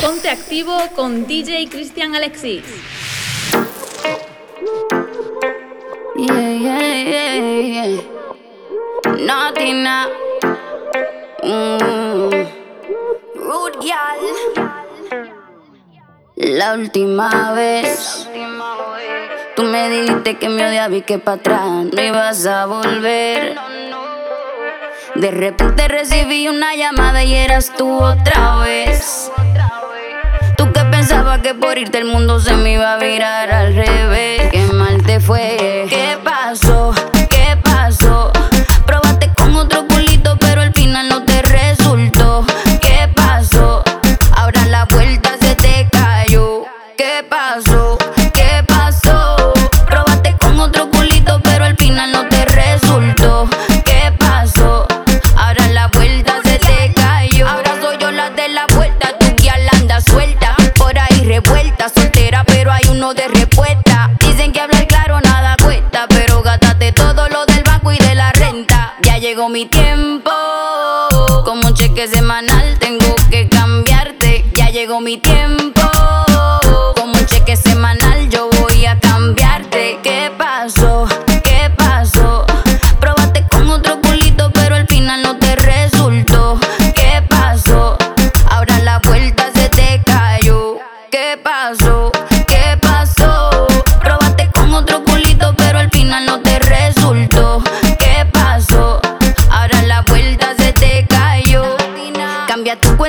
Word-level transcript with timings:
Ponte 0.00 0.28
activo 0.28 0.76
con 0.94 1.26
DJ 1.26 1.68
Cristian 1.68 2.14
Alexis. 2.14 2.64
Yeah, 6.16 6.50
yeah, 6.50 7.02
yeah, 7.04 7.60
yeah. 7.60 8.16
Nothing 9.18 9.82
now. 9.82 10.08
Mm. 11.42 12.46
Rude 13.36 13.78
girl. 13.80 14.20
La 16.36 16.74
última 16.74 17.52
vez. 17.52 18.28
Tú 19.54 19.62
me 19.62 19.88
dijiste 19.88 20.36
que 20.36 20.48
me 20.48 20.66
odiaba 20.66 20.94
y 20.96 21.02
que 21.02 21.18
para 21.18 21.38
atrás 21.38 21.86
no 21.92 22.02
ibas 22.02 22.46
a 22.46 22.66
volver. 22.66 23.56
De 25.20 25.30
repente 25.30 25.88
recibí 25.88 26.46
una 26.46 26.74
llamada 26.74 27.24
y 27.24 27.34
eras 27.34 27.72
tú 27.76 28.02
otra 28.02 28.56
vez. 28.58 29.30
Tú 30.58 30.70
que 30.72 30.80
pensabas 30.84 31.40
que 31.40 31.54
por 31.54 31.78
irte 31.78 31.98
el 31.98 32.04
mundo 32.04 32.38
se 32.38 32.54
me 32.56 32.74
iba 32.74 32.92
a 32.92 32.98
virar 32.98 33.50
al 33.50 33.74
revés. 33.74 34.50
Qué 34.50 34.60
mal 34.74 35.02
te 35.02 35.18
fue. 35.18 35.86
¿Qué 35.88 36.18
llegó 69.36 69.50
mi 69.50 69.66
tiempo. 69.66 70.30
Como 71.44 71.68
un 71.68 71.74
cheque 71.74 72.08
semanal 72.08 72.78
tengo 72.78 73.14
que 73.30 73.46
cambiarte. 73.50 74.46
Ya 74.54 74.70
llegó 74.70 75.02
mi 75.02 75.18
tiempo. 75.18 75.82
Como 76.96 77.12
un 77.12 77.26
cheque 77.26 77.54
semanal 77.54 78.30
yo 78.30 78.48
voy 78.58 78.86
a 78.86 78.98
cambiarte. 78.98 79.65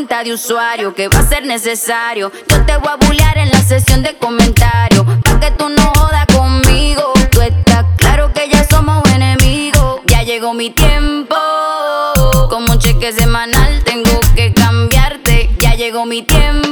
De 0.07 0.33
usuario, 0.33 0.95
que 0.95 1.09
va 1.09 1.19
a 1.19 1.27
ser 1.27 1.45
necesario. 1.45 2.31
Yo 2.47 2.65
te 2.65 2.77
voy 2.77 2.89
a 2.89 2.95
bullear 2.95 3.37
en 3.37 3.51
la 3.51 3.61
sesión 3.61 4.01
de 4.03 4.15
comentarios. 4.15 5.05
Pa' 5.23 5.39
que 5.39 5.51
tú 5.51 5.67
no 5.67 5.91
jodas 5.95 6.25
conmigo. 6.27 7.11
Tú 7.29 7.41
estás 7.41 7.85
claro 7.97 8.31
que 8.33 8.49
ya 8.49 8.63
somos 8.63 9.03
enemigos. 9.11 9.99
Ya 10.05 10.23
llegó 10.23 10.53
mi 10.53 10.69
tiempo. 10.69 11.35
Como 12.49 12.71
un 12.71 12.79
cheque 12.79 13.11
semanal 13.11 13.83
tengo 13.83 14.19
que 14.33 14.53
cambiarte. 14.53 15.49
Ya 15.59 15.75
llegó 15.75 16.05
mi 16.05 16.23
tiempo. 16.23 16.66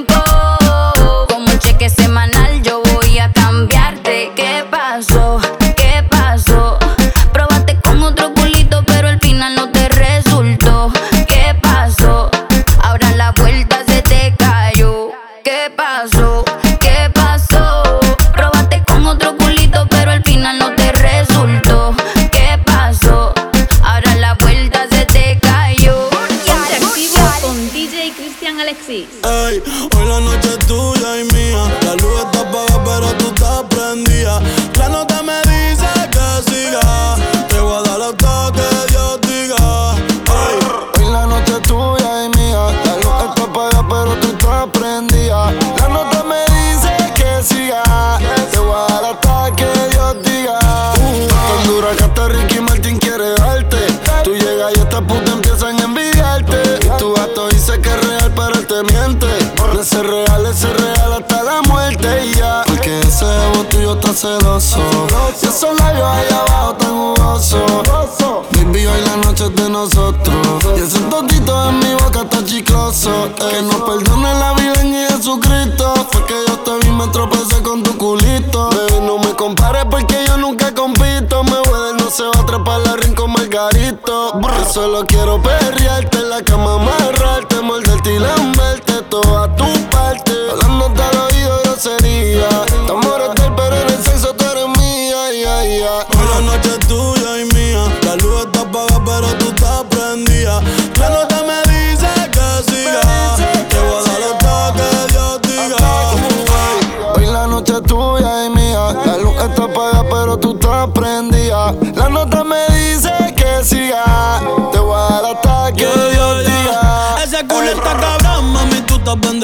Solo 84.76 85.06
quiero 85.06 85.42
perrearte 85.42 86.18
en 86.18 86.30
la 86.30 86.42
cama, 86.44 86.74
amarrarte, 86.74 87.62
morderte 87.62 88.14
y 88.14 88.20
lamberte 88.20 88.92
toda 89.10 89.48
tu 89.56 89.64
parte. 89.90 90.34
Hablándote 90.52 91.02
al 91.02 91.18
oído, 91.18 91.62
grosería. 91.64 92.50
Estamos 92.66 93.06
mortal, 93.06 93.54
pero 93.56 93.74
en 93.74 93.88
el 93.88 94.04
sexo 94.04 94.34
tú 94.34 94.44
eres 94.44 94.68
mía. 94.78 95.32
Ya, 95.32 95.64
ya. 95.64 95.96
hoy 96.20 96.28
la 96.30 96.42
noche 96.42 96.72
es 96.78 96.88
tuya 96.90 97.42
y 97.42 97.46
mía. 97.56 97.86
La 98.04 98.18
luz 98.18 98.48
está 98.48 98.62
apagada, 98.64 99.02
pero 99.06 99.28
tú 99.38 99.46
estás 99.56 99.84
prendida. 99.86 100.62
La 101.00 101.10
nota 101.10 101.38
me 101.50 101.60
dice 101.72 102.10
que 102.34 102.48
siga. 102.70 103.36
Te 103.70 103.80
voy 103.80 103.96
a 103.96 104.04
dar 104.04 104.24
hasta 104.34 104.74
que 104.76 105.14
Dios 105.14 105.42
diga. 105.44 107.14
Hoy 107.16 107.26
la 107.28 107.48
noche 107.48 107.76
es 107.76 107.84
tuya 107.84 108.46
y 108.46 108.50
mía. 108.50 108.94
La 109.06 109.18
luz 109.20 109.36
está 109.36 109.64
apagada, 109.64 110.04
pero 110.10 110.38
tú 110.38 110.52
estás 110.52 110.90
prendida. 110.90 111.35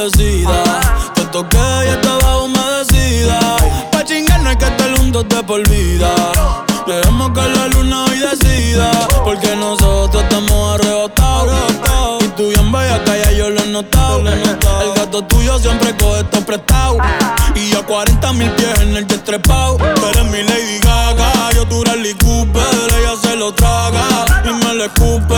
Bendecida. 0.02 0.64
Te 1.14 1.26
toqué 1.26 1.58
y 1.86 1.90
estaba 1.90 2.44
humedecida. 2.44 3.40
Pa' 3.92 4.04
chingar 4.04 4.42
no 4.42 4.50
hay 4.50 4.58
que 4.58 4.66
estar 4.66 4.98
juntos 4.98 5.26
de 5.30 5.44
por. 5.44 5.62
Dejemos 6.88 7.32
que 7.32 7.42
la 7.42 7.68
luna 7.68 8.06
hoy 8.06 8.20
decida. 8.20 8.92
Porque 9.24 9.56
nosotros 9.56 10.24
estamos 10.24 10.80
arrebatados. 10.80 11.56
Y 12.24 12.28
tú 12.30 12.50
bien 12.50 12.72
bella 12.72 13.02
ya 13.06 13.32
yo 13.32 13.50
lo 13.50 13.62
he 13.62 13.68
notado. 13.68 14.20
El 14.28 14.94
gato 14.96 15.24
tuyo 15.24 15.59
siempre 15.59 15.96
coge 15.98 16.22
esto 16.22 16.42
prestado. 16.42 16.97
Y 17.56 17.76
a 17.76 17.84
40 17.86 18.34
mil 18.34 18.50
pies 18.52 18.80
en 18.82 18.97
el. 18.97 19.08
Tú 19.08 20.06
eres 20.08 20.26
mi 20.26 20.44
Lady 20.44 20.80
Gaga. 20.80 21.52
Yo 21.54 21.68
tu 21.68 21.84
Rally 21.84 22.14
Cooper. 22.16 22.64
Ella 23.00 23.16
se 23.22 23.36
lo 23.36 23.54
traga 23.54 24.26
y 24.44 24.50
me 24.50 24.74
lo 24.74 24.86
escupe. 24.86 25.31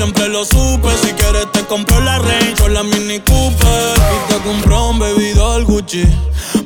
Siempre 0.00 0.28
lo 0.28 0.46
supe. 0.46 0.88
Si 1.02 1.12
quieres 1.12 1.52
te 1.52 1.60
compro 1.66 2.00
la 2.00 2.18
Range 2.18 2.62
o 2.62 2.68
la 2.68 2.82
Mini 2.82 3.20
Cooper. 3.20 3.94
Y 4.14 4.32
te 4.32 4.38
compro 4.48 4.88
un 4.88 4.98
bebidor 4.98 5.64
Gucci. 5.64 6.04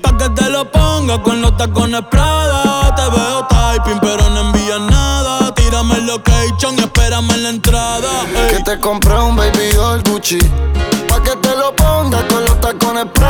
Pa' 0.00 0.16
que 0.16 0.28
te 0.31 0.48
lo 0.50 0.70
ponga 0.70 1.20
con 1.20 1.42
los 1.42 1.56
tacones 1.56 2.02
Prada. 2.08 2.94
Te 2.94 3.02
veo 3.02 3.44
typing, 3.48 3.98
pero 4.00 4.31
no 4.31 4.40
envías 4.40 4.81
nada. 4.82 5.52
Tírame 5.52 5.96
el 5.96 6.06
location 6.06 6.76
y 6.78 6.82
espérame 6.82 7.28
en 7.32 7.42
la 7.42 7.50
entrada. 7.50 8.12
ey. 8.36 8.56
Que 8.56 8.62
te 8.62 8.78
compré 8.78 9.19
un 9.19 9.34
baby 9.34 9.72
doll 9.75 10.00
Gucci. 10.04 10.38
Pa' 11.08 11.20
que 11.20 11.34
te 11.34 11.56
lo 11.56 11.75
pongas 11.75 12.22
con 12.25 12.44
los 12.44 12.60
tacones 12.60 13.06
Prada. 13.12 13.23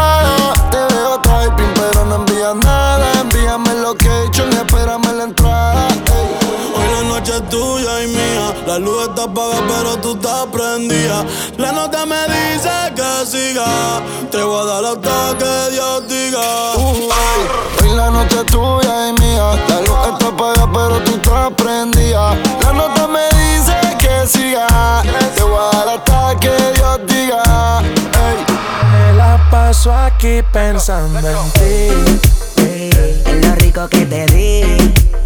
La 11.59 11.71
nota 11.71 12.07
me 12.07 12.17
dice 12.29 12.71
que 12.97 13.27
siga. 13.27 14.01
Te 14.31 14.43
voy 14.43 14.63
a 14.63 14.65
dar 14.65 14.85
hasta 14.87 15.37
que 15.39 15.73
Dios 15.73 16.09
diga. 16.09 16.73
hoy 16.77 17.95
la 17.95 18.11
noche 18.11 18.37
es 18.41 18.47
tuya 18.47 19.09
y 19.11 19.13
mía. 19.21 19.53
La 19.69 19.81
luz 19.83 19.99
está 20.13 20.29
apagada, 20.29 20.73
pero 20.73 20.99
tú 21.05 21.17
estás 21.17 21.53
prendida. 21.59 22.35
La 22.63 22.73
nota 22.73 23.07
me 23.07 23.25
dice 23.39 23.75
que 23.99 24.27
siga. 24.27 25.03
Te 25.35 25.43
voy 25.43 25.59
a 25.59 25.77
dar 25.77 25.89
hasta 25.91 26.41
que 26.41 26.57
Dios 26.75 27.01
diga. 27.07 27.83
Me 28.93 29.13
la 29.19 29.47
paso 29.51 29.93
aquí 29.93 30.43
pensando 30.53 31.19
en 31.19 31.51
ti. 31.53 32.33
En 33.27 33.41
lo 33.43 33.55
rico 33.57 33.87
que 33.91 34.07
te 34.07 34.25
di. 34.27 35.24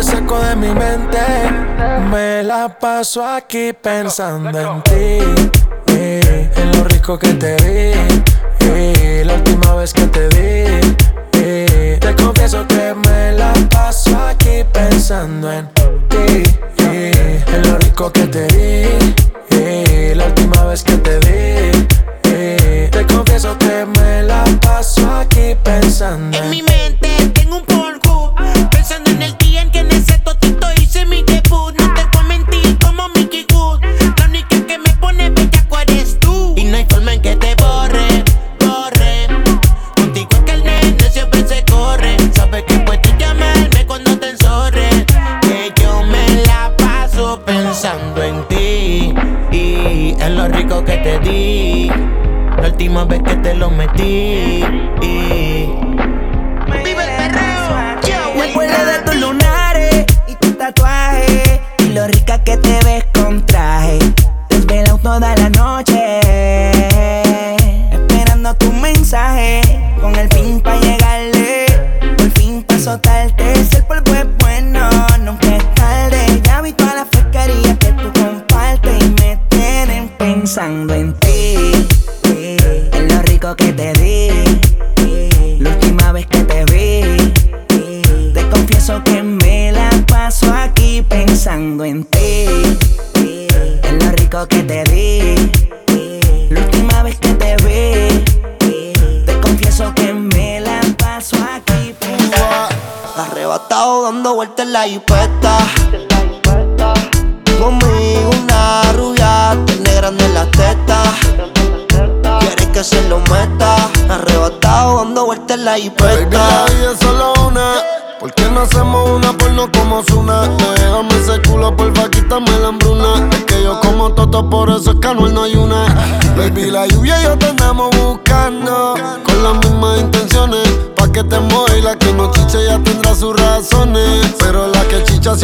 Te 0.00 0.06
saco 0.06 0.38
de 0.38 0.56
mi 0.56 0.68
mente. 0.68 1.18
Me 2.10 2.42
la 2.42 2.68
paso 2.68 3.22
aquí 3.24 3.72
pensando 3.72 4.58
en 4.58 4.82
ti. 4.82 5.18
eh, 5.88 6.50
en 6.56 6.72
lo 6.72 6.84
rico 6.84 7.18
que 7.18 7.34
te 7.34 7.56
eh, 8.60 9.22
la 9.24 9.34
última 9.34 9.74
vez 9.74 9.92
que 9.92 10.06
te 10.06 10.28
eh, 11.32 11.98
te 12.00 12.14
confieso 12.14 12.66
que 12.66 12.94
me 12.94 13.32
la 13.32 13.52
paso 13.70 14.16
aquí 14.16 14.64
pensando 14.72 15.52
en 15.52 15.68
ti. 16.08 16.42
en 16.78 17.62
lo 17.70 17.76
rico 17.78 18.10
que 18.10 18.26
te 18.26 18.46
eh, 19.50 20.14
la 20.16 20.26
última 20.26 20.64
vez 20.64 20.82
que 20.82 20.96
te 20.96 21.18
eh, 22.24 22.88
te 22.90 23.06
confieso 23.06 23.56
que 23.58 23.84
me 23.98 24.22
la 24.22 24.44
paso 24.62 25.10
aquí 25.12 25.56
pensando 25.62 26.36
en 26.38 26.44
En 26.44 26.50
mi 26.50 26.62
mente 26.62 26.99
que 53.88 54.49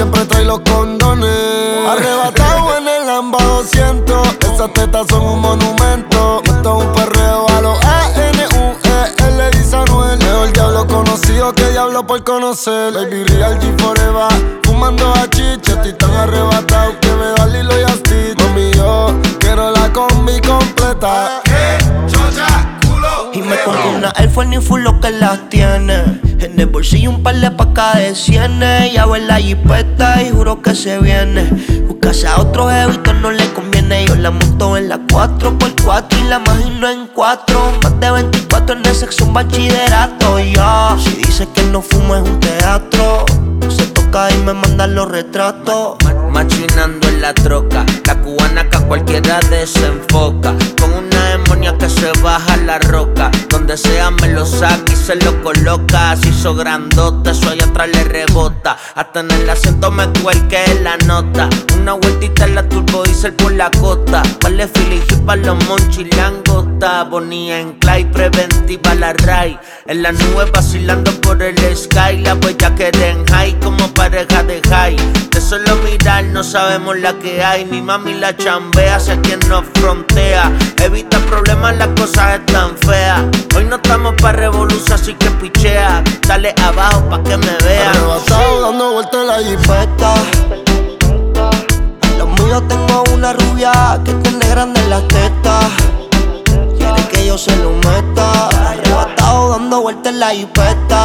siempre 0.06 0.25
trae 0.26 0.44
los 0.44 0.61
condones. 0.61 1.31
Arrebatado 1.88 2.76
en 2.76 2.88
el 2.88 3.06
Lamba 3.06 3.38
200. 3.43 4.29
Esas 4.53 4.73
tetas 4.73 5.06
son 5.08 5.23
un 5.23 5.41
monumento. 5.41 6.43
Esto 6.44 6.79
es 6.79 6.87
un 6.87 6.92
perreo 6.92 7.47
a 7.49 7.61
los 7.61 7.85
A-N-U-E. 7.85 9.26
Él 9.26 9.38
le 9.38 9.50
dice 9.50 9.76
a 9.76 9.83
Anuel. 9.83 10.19
Mejor 10.19 10.52
diablo 10.52 10.87
conocido 10.87 11.52
que 11.54 11.71
diablo 11.71 12.07
por 12.07 12.23
conocer. 12.23 12.92
Baby 12.92 13.25
Real 13.25 13.59
G 13.59 13.81
Forever. 13.81 14.61
Fumando 14.62 15.12
a 15.12 15.28
chiche. 15.28 15.73
Estoy 15.73 15.92
tan 15.95 16.12
arrebatado 16.12 16.99
que 17.00 17.09
me 17.09 17.26
da 17.37 17.47
Lilo 17.47 17.73
y 17.81 17.90
Stitch. 17.99 18.38
Mami, 18.40 18.71
yo 18.73 19.09
quiero 19.40 19.71
la 19.71 19.92
combi 19.92 20.40
completa. 20.40 21.42
Y 23.33 23.42
me 23.42 23.57
pongo 23.57 23.90
una 23.97 24.12
Air 24.16 24.31
Force 24.31 24.49
ni 24.49 24.61
full 24.61 24.81
lo 24.83 24.99
que 25.00 25.09
tiene. 25.09 25.46
En 26.57 26.61
el 26.61 26.69
bolsillo 26.69 27.11
un 27.11 27.23
par 27.23 27.39
de 27.39 27.51
pacas 27.51 27.97
de 27.97 28.15
cienes. 28.15 28.91
Ya 28.91 29.05
en 29.05 29.27
la 29.29 29.37
jipeta 29.37 30.23
y 30.23 30.31
juro 30.31 30.63
que 30.63 30.75
se 30.75 30.99
viene. 31.01 31.51
Buscarse 31.87 32.27
a 32.27 32.41
otro 32.41 32.71
jevito 32.71 33.13
no 33.13 33.31
le 33.31 33.47
conviene. 33.53 34.07
Yo 34.07 34.15
la 34.15 34.31
monto 34.31 34.75
en 34.79 34.89
la 34.89 34.97
4x4 34.97 36.19
y 36.19 36.29
la 36.31 36.37
imagino 36.37 36.89
en 36.89 37.09
4. 37.09 37.73
Más 37.83 38.01
de 38.01 38.11
24 38.11 38.75
en 38.75 38.87
el 38.87 39.23
un 39.23 39.35
bachillerato. 39.35 40.39
Ya, 40.39 40.97
si 40.99 41.11
dice 41.17 41.47
que 41.55 41.63
no 41.65 41.83
fumo 41.83 42.17
es 42.17 42.23
un 42.27 42.41
teatro. 42.41 43.27
Se 43.69 43.87
toca 43.89 44.31
y 44.31 44.39
me 44.39 44.55
mandan 44.55 44.95
los 44.95 45.11
retratos. 45.11 45.99
Machinando 46.33 47.07
en 47.07 47.15
la 47.26 47.35
troca, 47.35 47.85
la 48.06 48.14
cubana 48.21 48.71
que 48.71 48.76
a 48.76 48.80
cualquiera 48.83 49.40
desenfoca. 49.50 50.54
Con 50.80 50.92
una 50.92 51.30
demonia 51.30 51.76
que 51.76 51.88
se 51.88 52.12
baja 52.23 52.56
la 52.59 52.78
roca. 52.78 53.33
Donde 53.49 53.76
sea 53.76 54.12
me 54.12 54.28
lo 54.28 54.47
saca 54.47 54.92
y 54.92 54.95
se 54.95 55.16
lo 55.16 55.42
coloca. 55.42 56.14
Se 56.16 56.28
hizo 56.28 56.54
grandote, 56.54 57.30
eso 57.30 57.50
allá 57.50 57.64
atrás 57.64 57.88
le 57.92 58.04
rebota. 58.04 58.76
Hasta 58.95 59.21
en 59.21 59.30
el 59.33 59.50
acento 59.50 59.90
me 59.90 60.06
cuelque 60.23 60.62
la 60.85 60.97
nota. 60.99 61.49
Una 61.80 61.95
vueltita 61.95 62.45
en 62.45 62.54
la 62.54 62.68
turbo 62.68 63.02
diesel 63.02 63.33
por 63.33 63.52
la 63.52 63.73
costa. 63.73 64.23
Vale 64.40 64.68
Philly 64.68 65.02
para 65.26 65.42
los 65.42 65.64
monchis. 65.64 66.06
Bonía 67.11 67.59
en 67.61 67.73
clay, 67.78 68.04
preventiva 68.04 68.95
la 68.95 69.12
ray. 69.14 69.59
En 69.87 70.02
la 70.02 70.12
nube 70.12 70.45
vacilando 70.52 71.11
por 71.23 71.42
el 71.42 71.56
sky. 71.76 72.18
La 72.23 72.35
huella 72.35 72.75
que 72.75 72.88
en 72.88 73.25
high 73.26 73.59
como 73.61 73.88
pareja 73.95 74.42
de 74.45 74.61
high. 74.68 74.97
De 75.30 75.40
solo 75.40 75.76
mirar 75.76 76.25
no 76.25 76.45
sabemos 76.45 76.99
la 76.99 77.15
que 77.18 77.42
hay. 77.42 77.64
Mi 77.64 77.82
mami 77.82 78.14
la 78.14 78.37
chambea, 78.37 78.99
sé 79.00 79.20
quien 79.20 79.40
nos 79.49 79.64
frontea. 79.75 80.50
Evita 80.82 81.18
problemas, 81.20 81.76
las 81.76 81.88
cosas 81.88 82.40
están 82.40 82.76
feas. 82.78 83.23
Hoy 83.56 83.64
no 83.64 83.76
estamos 83.76 84.14
pa' 84.20 84.32
revolución, 84.32 84.92
así 84.92 85.14
que 85.14 85.30
pichea. 85.30 86.02
Sale 86.26 86.54
abajo 86.62 87.08
pa' 87.08 87.23
que 87.23 87.37
me 87.37 87.56
vea. 87.64 87.90
Arrebatado 87.90 88.61
dando 88.62 88.92
vueltas 88.92 89.20
en 89.20 89.26
la 89.26 89.38
jipeta. 89.38 90.14
Los 92.18 92.28
míos 92.28 92.62
tengo 92.68 93.04
una 93.14 93.32
rubia 93.32 94.00
que 94.04 94.12
tiene 94.14 94.49
grande 94.49 94.80
en 94.80 94.90
las. 94.90 95.02
Quiere 96.78 97.08
que 97.11 97.26
yo 97.26 97.38
se 97.38 97.56
lo 97.56 97.70
meta. 97.70 98.49
Arrebatado 98.70 99.50
dando 99.50 99.82
vueltas 99.82 100.12
en 100.12 100.20
la 100.20 100.30
jipeta. 100.30 101.04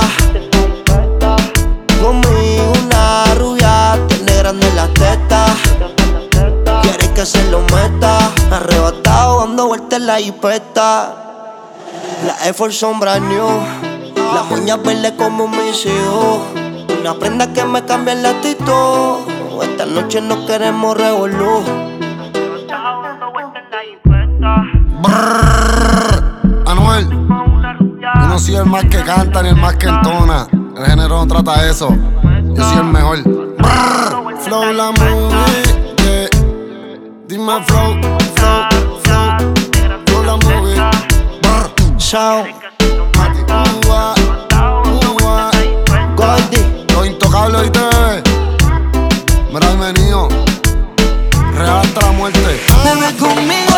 Conmigo 2.02 2.74
una 2.84 3.36
rubia 3.36 4.00
tiene 4.08 4.38
grande 4.38 4.68
en 4.68 4.76
las 4.76 4.94
tetas 4.94 6.01
que 7.22 7.26
se 7.28 7.52
lo 7.52 7.60
meta. 7.62 8.18
Arrebatado 8.52 9.42
dando 9.42 9.68
vueltas 9.68 10.00
en 10.00 10.08
la 10.08 10.20
hipeta. 10.20 11.14
Las 12.26 12.48
Effort 12.48 12.72
son 12.72 13.00
brand 13.00 13.28
new. 13.28 13.48
Las 14.34 14.50
uñas 14.50 14.82
verdes 14.82 15.12
como 15.12 15.48
mis 15.48 15.86
hijos. 15.86 16.40
Una 17.00 17.14
prenda 17.14 17.54
que 17.54 17.64
me 17.64 17.86
cambia 17.86 18.14
el 18.14 18.24
latitud. 18.24 19.20
Esta 19.62 19.86
noche 19.86 20.20
no 20.20 20.48
queremos 20.48 20.98
revolú. 20.98 21.64
La. 24.40 24.66
Anuel. 26.66 27.08
Yo 27.08 28.28
no 28.28 28.40
soy 28.40 28.56
el 28.56 28.66
más 28.66 28.86
que 28.86 29.04
canta 29.04 29.44
ni 29.44 29.50
el 29.50 29.58
más 29.58 29.76
que 29.76 29.86
entona. 29.88 30.48
El 30.76 30.86
género 30.86 31.24
no 31.24 31.28
trata 31.28 31.68
eso. 31.68 31.90
Yo 32.56 32.64
soy 32.64 32.78
el 32.78 32.86
mejor. 32.86 33.22
Brrr. 33.24 34.38
Flow 34.40 34.74
la 34.74 34.90
mujer. 34.90 35.81
Dime 37.32 37.64
flow, 37.64 37.96
flow, 38.36 39.00
flow. 39.04 39.54
No 40.12 40.24
la 40.26 40.36
mueve. 40.36 40.76
Brr, 41.42 41.96
chao. 41.96 42.44
Mati, 43.16 43.40
uva, 43.88 44.14
uva. 45.16 45.52
Gordi. 46.18 46.58
Los 46.94 47.08
intocables 47.08 47.62
hoy 47.62 47.70
te 47.70 47.80
ve. 47.80 48.24
Mira, 49.54 49.76
venido. 49.80 50.28
Real 51.54 51.80
hasta 51.80 52.02
la 52.02 52.12
muerte. 52.12 52.60
Dame 52.84 53.16
conmigo. 53.16 53.71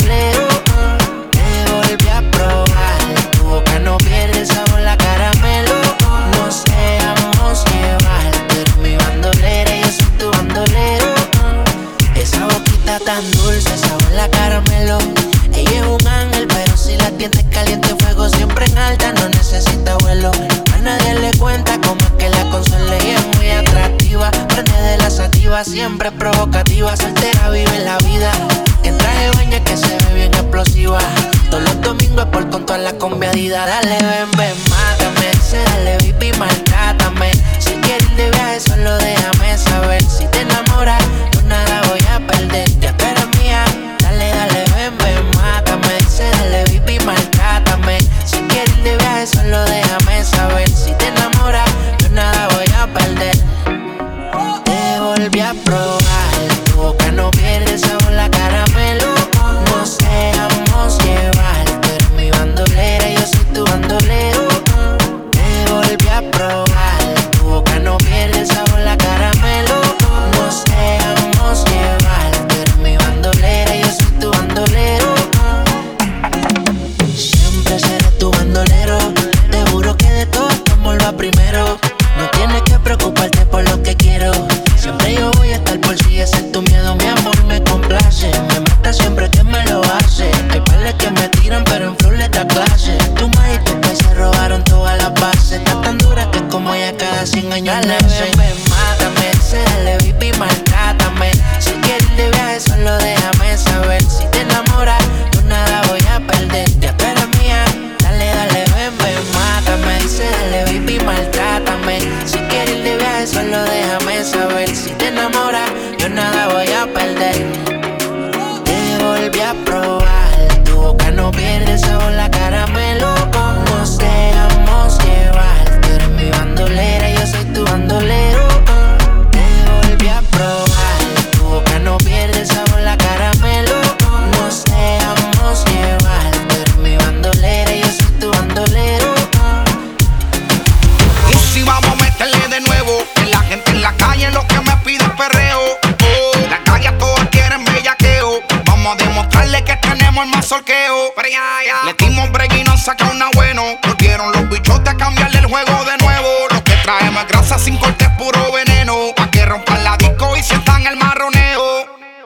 soledad 0.00 0.37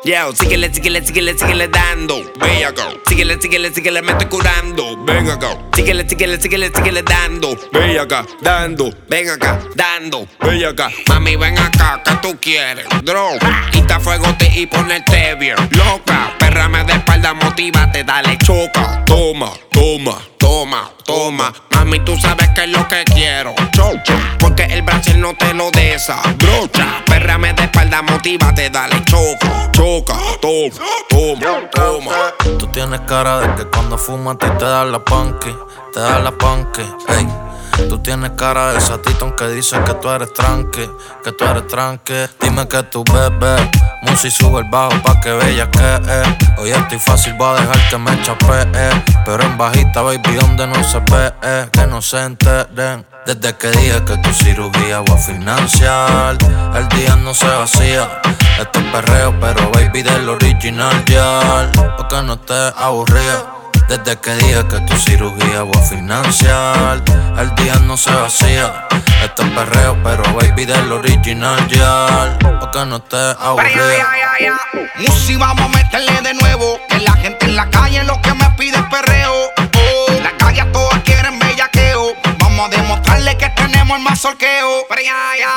Yo, 0.05 0.33
síguele, 0.35 0.75
síguele, 0.75 1.01
síguele, 1.07 1.39
síguele 1.39 1.69
dando. 1.69 2.17
Ven 2.41 2.65
acá. 2.65 2.89
Síguele, 3.07 3.41
síguele, 3.41 3.73
síguele, 3.73 4.03
me 4.03 4.11
estoy 4.11 4.27
curando. 4.27 4.97
Ven 5.05 5.31
acá. 5.31 5.57
Síguele, 5.77 6.09
síguele, 6.09 6.41
síguele, 6.41 6.73
síguele 6.75 7.03
dando. 7.05 7.57
Ven 7.73 7.97
acá, 8.01 8.27
dando. 8.41 8.93
Ven 9.09 9.31
acá, 9.31 9.61
dando. 9.77 10.27
Ven 10.41 10.65
acá. 10.65 10.91
Mami, 11.09 11.37
ven 11.37 11.57
acá, 11.57 12.03
¿qué 12.05 12.17
tú 12.21 12.37
quieres? 12.41 12.85
Droga. 13.05 13.69
Quita 13.71 14.01
fuego 14.01 14.27
y 14.57 14.67
ponerte 14.67 15.37
bien. 15.37 15.55
Loca, 15.71 16.35
perrame 16.37 16.83
de 16.83 16.95
espalda, 16.95 17.33
motívate, 17.35 18.03
dale, 18.03 18.37
choca. 18.39 19.05
Toma, 19.05 19.53
toma, 19.71 20.21
toma, 20.37 20.91
toma. 21.13 21.53
Mami, 21.75 22.01
tú 22.01 22.17
sabes 22.17 22.49
que 22.51 22.65
es 22.65 22.71
lo 22.71 22.87
que 22.89 23.05
quiero. 23.05 23.55
Chocha, 23.73 24.17
porque 24.39 24.65
el 24.65 24.83
Brasil 24.83 25.21
no 25.21 25.35
te 25.35 25.53
lo 25.53 25.71
desabrocha. 25.71 27.05
Perrame 27.07 27.53
de 27.55 27.65
espalda, 27.65 28.03
motívate, 28.03 28.71
dale, 28.71 29.03
choca, 29.05 29.71
choca, 29.73 30.15
toma, 30.41 30.87
toma, 31.09 31.71
toma. 31.71 32.59
Tú 32.59 32.67
tienes 32.69 33.01
cara 33.01 33.41
de 33.41 33.55
que 33.57 33.65
cuando 33.71 33.99
fumas 33.99 34.39
te 34.39 34.47
da 34.47 34.85
la 34.85 35.05
panque, 35.05 35.55
te 35.93 36.01
da 36.01 36.19
la 36.19 36.33
panque, 36.33 36.83
ey. 37.09 37.52
Tú 37.89 37.99
tienes 37.99 38.31
cara 38.33 38.73
de 38.73 38.81
satito 38.81 39.35
que 39.37 39.49
dice 39.49 39.77
que 39.85 39.95
tú 39.95 40.09
eres 40.11 40.33
tranque, 40.33 40.91
que 41.25 41.33
tú 41.33 41.45
eres 41.45 41.67
tranque. 41.67 42.29
Dime 42.41 42.67
que 42.69 42.83
tú 42.85 43.05
bebes, 43.05 43.61
Musi 44.03 44.31
sube 44.31 44.61
el 44.61 44.69
bajo 44.71 44.91
pa' 45.03 45.21
que 45.21 45.33
veas 45.33 45.69
que 45.69 45.95
es. 45.95 46.59
Hoy 46.59 46.71
estoy 46.71 46.99
fácil, 46.99 47.35
voy 47.35 47.57
a 47.57 47.61
dejar 47.61 47.89
que 47.89 47.99
me 47.99 48.23
chapee. 48.23 49.05
Pero 49.25 49.43
en 49.43 49.57
bajita, 49.57 50.03
baby, 50.03 50.35
donde 50.35 50.67
no 50.67 50.83
se 50.85 50.99
ve, 51.01 51.33
eh, 51.43 51.69
que 51.73 51.87
no 51.87 52.01
se 52.03 52.23
enteren. 52.23 53.07
Desde 53.27 53.57
que 53.57 53.71
dije 53.71 54.03
que 54.05 54.17
tu 54.19 54.33
cirugía 54.33 55.01
voy 55.01 55.17
a 55.17 55.19
financiar, 55.19 56.37
el 56.75 56.89
día 56.89 57.15
no 57.17 57.35
se 57.35 57.47
vacía. 57.47 58.21
Esto 58.59 58.81
es 58.81 58.85
perreo, 58.87 59.39
pero 59.41 59.71
baby 59.71 60.03
del 60.03 60.29
original 60.29 61.05
ya. 61.05 61.71
Porque 61.97 62.23
no 62.23 62.39
te 62.39 62.55
aburría. 62.77 63.52
Desde 63.93 64.19
que 64.21 64.35
dije 64.37 64.67
que 64.69 64.81
tu 64.81 64.97
cirugía 64.97 65.65
voy 65.65 65.77
a 65.77 65.83
financiar, 65.83 67.03
el 67.37 67.55
día 67.57 67.75
no 67.81 67.99
se 67.99 68.11
vacía. 68.11 68.89
Esto 69.23 69.43
es 69.43 69.51
perreo, 69.51 70.03
pero 70.03 70.23
baby 70.33 70.65
del 70.65 70.91
original 70.91 71.69
ya. 71.69 72.39
Porque 72.59 72.87
no 72.87 73.03
te 73.03 73.19
aburría. 73.39 74.09
Musi, 74.97 75.37
vamos 75.37 75.67
a 75.67 75.69
meterle 75.77 76.23
de 76.23 76.33
nuevo. 76.33 76.81
Que 76.89 77.01
la 77.01 77.13
gente 77.13 77.45
en 77.45 77.55
la 77.55 77.69
calle 77.69 78.03
lo 78.05 78.19
que 78.23 78.33
me 78.33 78.49
pide 78.57 78.79
es 78.79 78.85
perreo. 78.85 79.35
Oh, 79.59 80.13
la 80.23 80.35
calle 80.39 80.65
todas 80.73 80.99
quieren 81.01 81.39
bellaqueo. 81.39 82.15
Vamos 82.39 82.69
a 82.69 82.69
demostrarle 82.75 83.37
que 83.37 83.51
tenemos 83.51 83.99
el 83.99 84.05
mazorqueo. 84.05 84.87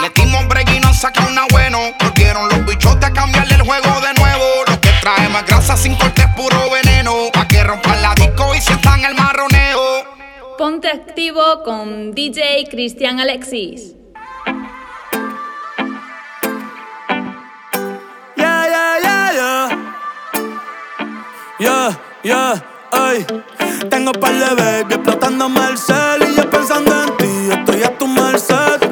Le 0.02 0.10
dimos 0.10 0.46
break 0.50 0.72
y 0.72 0.82
nos 0.82 0.98
saca 0.98 1.22
una 1.22 1.46
bueno. 1.52 1.80
Volvieron 2.02 2.50
los 2.50 2.66
bichotes 2.66 3.10
a 3.10 3.14
cambiarle 3.14 3.56
el 3.56 3.62
juego 3.62 4.02
de 4.02 4.14
nuevo. 4.16 4.44
Lo 4.68 4.82
que 4.82 4.90
traemos 5.00 5.42
es 5.42 5.48
grasa 5.48 5.78
sin 5.78 5.96
cortes, 5.96 6.28
puro 6.36 6.70
veneno. 6.70 7.32
Pa' 8.56 8.62
que 8.62 8.72
rompan 8.72 9.02
la 9.02 9.02
disco 9.02 9.02
y 9.02 9.02
sientan 9.02 9.04
el 9.04 9.16
marroneo. 9.16 10.04
Ponte 10.58 10.90
activo 10.90 11.64
con 11.64 12.14
DJ 12.14 12.68
Cristian 12.70 13.20
Alexis. 13.20 13.94
Yeah, 18.38 18.68
yeah, 18.68 19.00
yeah, 19.04 19.34
yeah. 19.34 19.70
Yeah, 21.60 22.00
yeah, 22.24 22.64
ay. 22.92 23.26
Tengo 23.90 24.12
par 24.14 24.34
de 24.34 24.56
baby 24.56 24.94
explotándome 24.94 25.60
el 25.70 25.78
cel 25.78 26.24
y 26.30 26.36
yo 26.36 26.50
pensando 26.50 26.92
en 27.04 27.18
ti. 27.18 27.50
Estoy 27.52 27.84
a 27.84 27.98
tu 27.98 28.08
merced. 28.08 28.85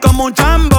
Como 0.00 0.24
un 0.24 0.34
chambol. 0.34 0.77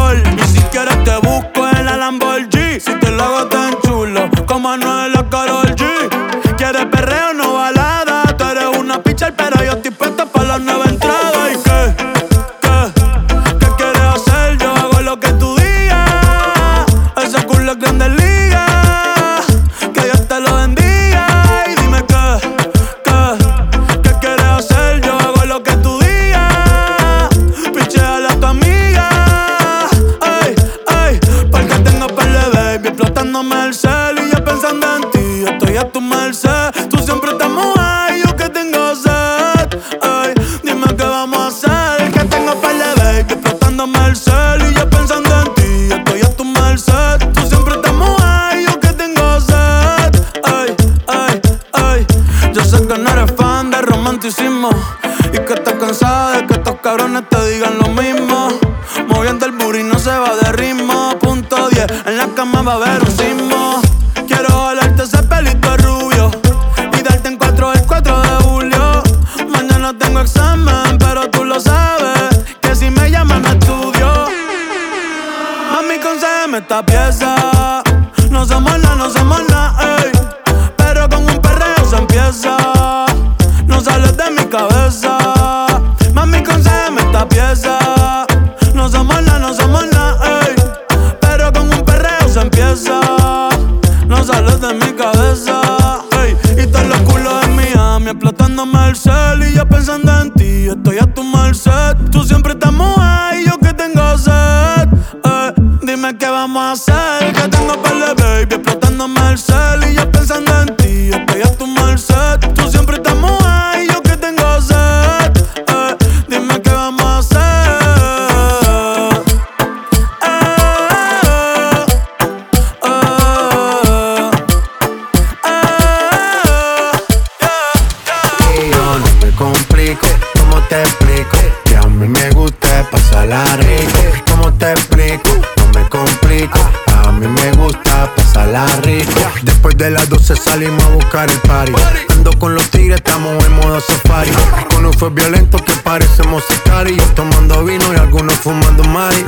No 129.00 129.26
me 129.26 129.32
complico, 129.36 130.08
¿cómo 130.40 130.62
te 130.68 130.82
explico? 130.82 131.38
Que 131.66 131.78
a 131.78 131.84
mí 131.84 132.08
me 132.08 132.30
gusta 132.32 132.88
pasarla 132.92 133.44
rico. 133.58 134.00
¿Cómo 134.30 134.54
te 134.54 134.72
explico? 134.72 135.30
No 135.58 135.80
me 135.80 135.90
complico. 135.90 136.89
A 137.20 137.22
mí 137.22 137.28
me 137.28 137.52
gusta 137.52 138.10
pasarla 138.16 138.66
rico. 138.82 139.12
Después 139.44 139.76
de 139.78 139.90
las 139.90 140.08
12 140.08 140.38
salimos 140.38 140.82
a 140.86 140.90
buscar 140.92 141.30
el 141.30 141.38
party. 141.40 141.74
Ando 142.12 142.32
con 142.40 142.56
los 142.56 142.70
tigres, 142.70 142.96
estamos 142.96 143.44
en 143.46 143.56
modo 143.58 143.82
safari. 143.82 144.32
Con 144.74 144.84
fue 144.94 145.10
violento 145.10 145.58
que 145.58 145.74
parecemos 145.84 146.46
Yo 146.48 146.96
tomando 147.16 147.66
vino 147.66 147.84
y 147.94 147.98
algunos 147.98 148.36
fumando 148.36 148.86
mari. 148.86 149.22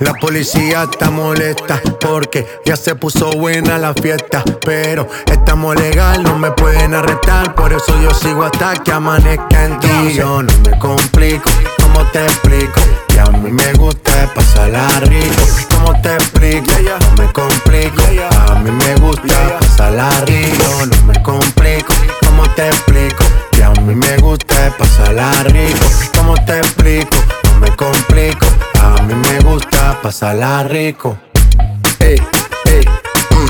La 0.00 0.12
policía 0.12 0.82
está 0.82 1.10
molesta 1.10 1.80
porque 2.02 2.46
ya 2.66 2.76
se 2.76 2.96
puso 2.96 3.30
buena 3.30 3.78
la 3.78 3.94
fiesta. 3.94 4.44
Pero 4.60 5.08
estamos 5.24 5.74
legal, 5.76 6.22
no 6.22 6.38
me 6.38 6.50
pueden 6.50 6.92
arrestar. 6.92 7.54
Por 7.54 7.72
eso 7.72 7.98
yo 8.02 8.12
sigo 8.12 8.44
hasta 8.44 8.74
que 8.74 8.92
amanezca 8.92 9.64
en 9.64 9.80
ti. 9.80 10.12
Yo 10.16 10.42
no 10.42 10.52
me 10.68 10.78
complico, 10.78 11.50
¿cómo 11.80 12.04
te 12.10 12.26
explico? 12.26 12.78
Mí 13.42 13.50
me 13.50 13.72
gusta 13.72 14.32
pasarla 14.34 14.86
rico. 15.00 15.42
¿Cómo 15.74 16.00
te 16.00 16.14
explico? 16.14 16.70
No 17.00 17.22
me 17.22 17.32
complico. 17.32 18.02
A 18.48 18.54
mí 18.60 18.70
me 18.70 18.94
gusta 19.00 19.58
pasarla 19.58 20.10
rico. 20.26 20.86
No 20.86 21.06
me 21.06 21.22
complico. 21.22 21.92
¿Cómo 22.24 22.48
te 22.54 22.68
explico? 22.68 23.24
Que 23.50 23.64
a 23.64 23.70
mí 23.70 23.96
me 23.96 24.16
gusta 24.18 24.72
pasarla 24.78 25.32
rico. 25.44 25.86
¿Cómo 26.16 26.34
te 26.44 26.58
explico? 26.58 27.16
No 27.44 27.58
me 27.58 27.74
complico. 27.74 28.46
A 28.80 29.02
mí 29.02 29.14
me 29.14 29.40
gusta 29.40 29.98
pasarla 30.00 30.62
rico. 30.62 31.18
Ey, 31.98 32.22
ey, 32.66 32.84
mm. 33.30 33.48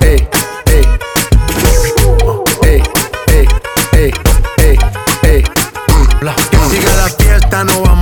ey, 0.00 0.28
ey. 0.66 0.88
Ey, 2.64 2.82
ey, 3.28 3.48
ey, 3.92 4.12
ey, 4.58 4.78
ey. 5.22 5.42
Que 6.50 6.58
siga 6.70 6.96
la 6.96 7.08
fiesta, 7.08 7.64
no 7.64 7.80
vamos. 7.82 8.01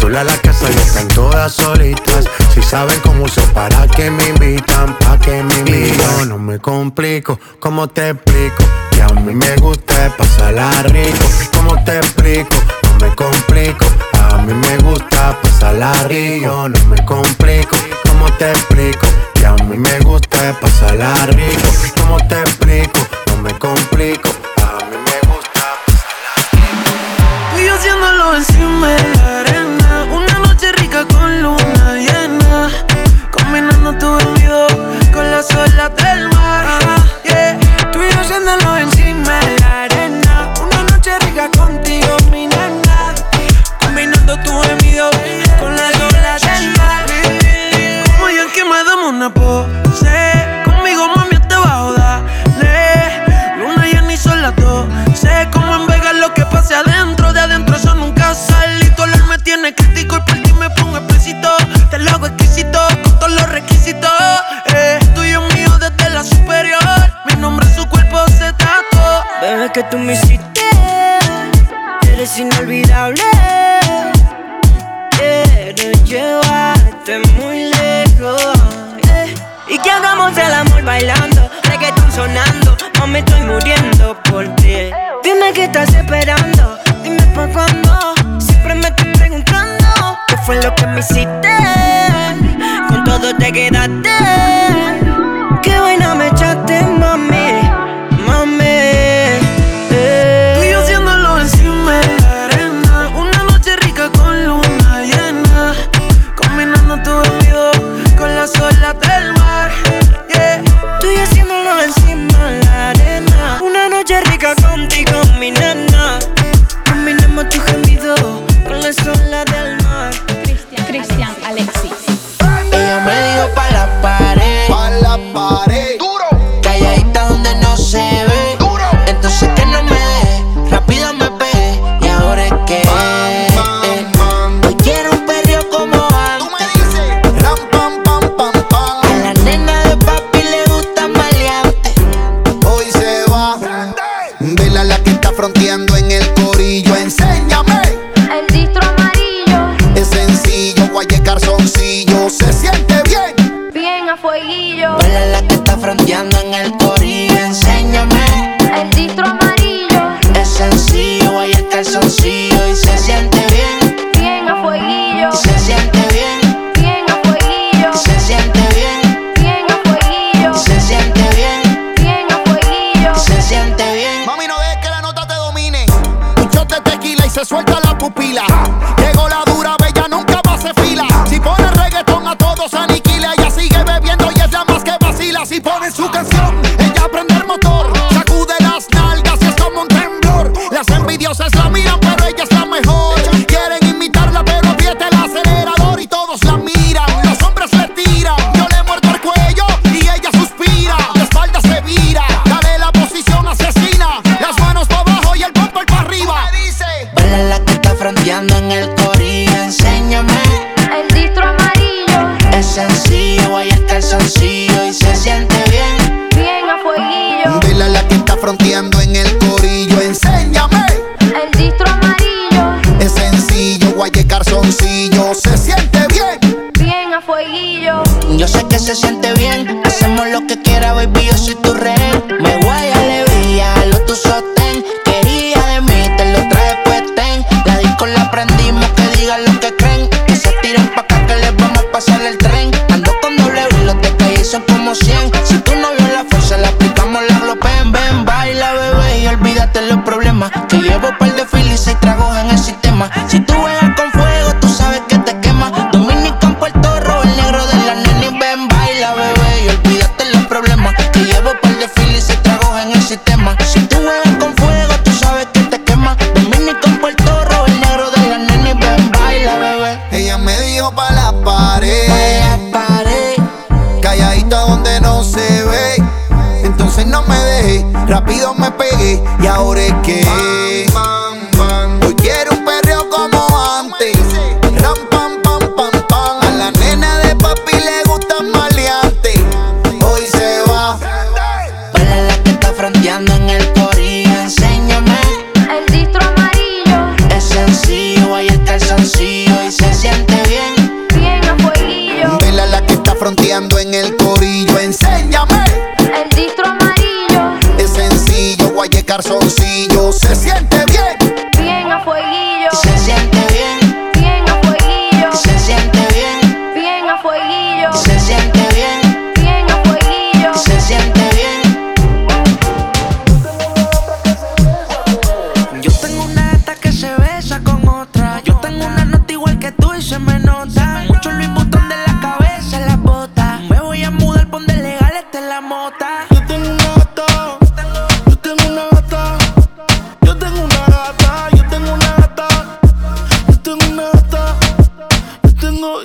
Sola 0.00 0.24
la 0.24 0.36
casa 0.38 0.68
ya 0.70 0.80
están 0.80 1.08
todas 1.08 1.52
solitas. 1.52 2.24
Si 2.52 2.62
saben 2.62 2.98
cómo 3.00 3.26
se 3.28 3.40
para 3.48 3.86
que 3.88 4.10
me 4.10 4.28
invitan, 4.28 4.96
pa' 4.98 5.18
que 5.18 5.42
me 5.42 5.54
invitan. 5.58 6.28
no 6.28 6.38
me 6.38 6.58
complico, 6.58 7.38
¿cómo 7.58 7.88
te 7.88 8.10
explico? 8.10 8.64
Que 8.90 9.02
a 9.02 9.08
mí 9.08 9.34
me 9.34 9.56
gusta 9.56 10.14
pasarla 10.16 10.70
rico. 10.84 11.24
¿Cómo 11.54 11.82
te 11.84 11.96
explico? 11.96 12.54
No 12.82 13.06
me 13.06 13.14
complico. 13.14 13.86
A 14.30 14.38
mí 14.38 14.52
me 14.52 14.76
gusta 14.78 15.38
pasarla 15.42 15.92
rico. 16.08 16.68
No 16.68 16.84
me 16.86 17.04
complico. 17.04 17.76
¿Cómo 18.08 18.32
te 18.38 18.50
explico? 18.50 19.06
Que 19.34 19.46
a 19.46 19.54
mí 19.54 19.76
me 19.76 19.98
gusta 20.00 20.58
pasarla 20.60 21.14
rico. 21.26 21.68
¿Cómo 22.00 22.16
te 22.28 22.40
explico? 22.40 22.98
No 23.28 23.42
me 23.42 23.58
complico. 23.58 24.28
A 24.62 24.84
mí 24.84 24.96
me 25.03 25.03
haciéndolo 27.74 28.36
encima 28.36 28.88
de 28.88 29.14
la 29.16 29.40
arena. 29.40 30.06
Una 30.12 30.38
noche 30.46 30.72
rica 30.72 31.04
con 31.06 31.42
luna 31.42 31.94
llena. 31.94 32.70
Combinando 33.30 33.92
tu 33.94 34.16
bebido 34.16 34.66
con 35.12 35.30
las 35.30 35.50
olas 35.54 35.94
del 35.96 36.28
mar. 36.28 36.33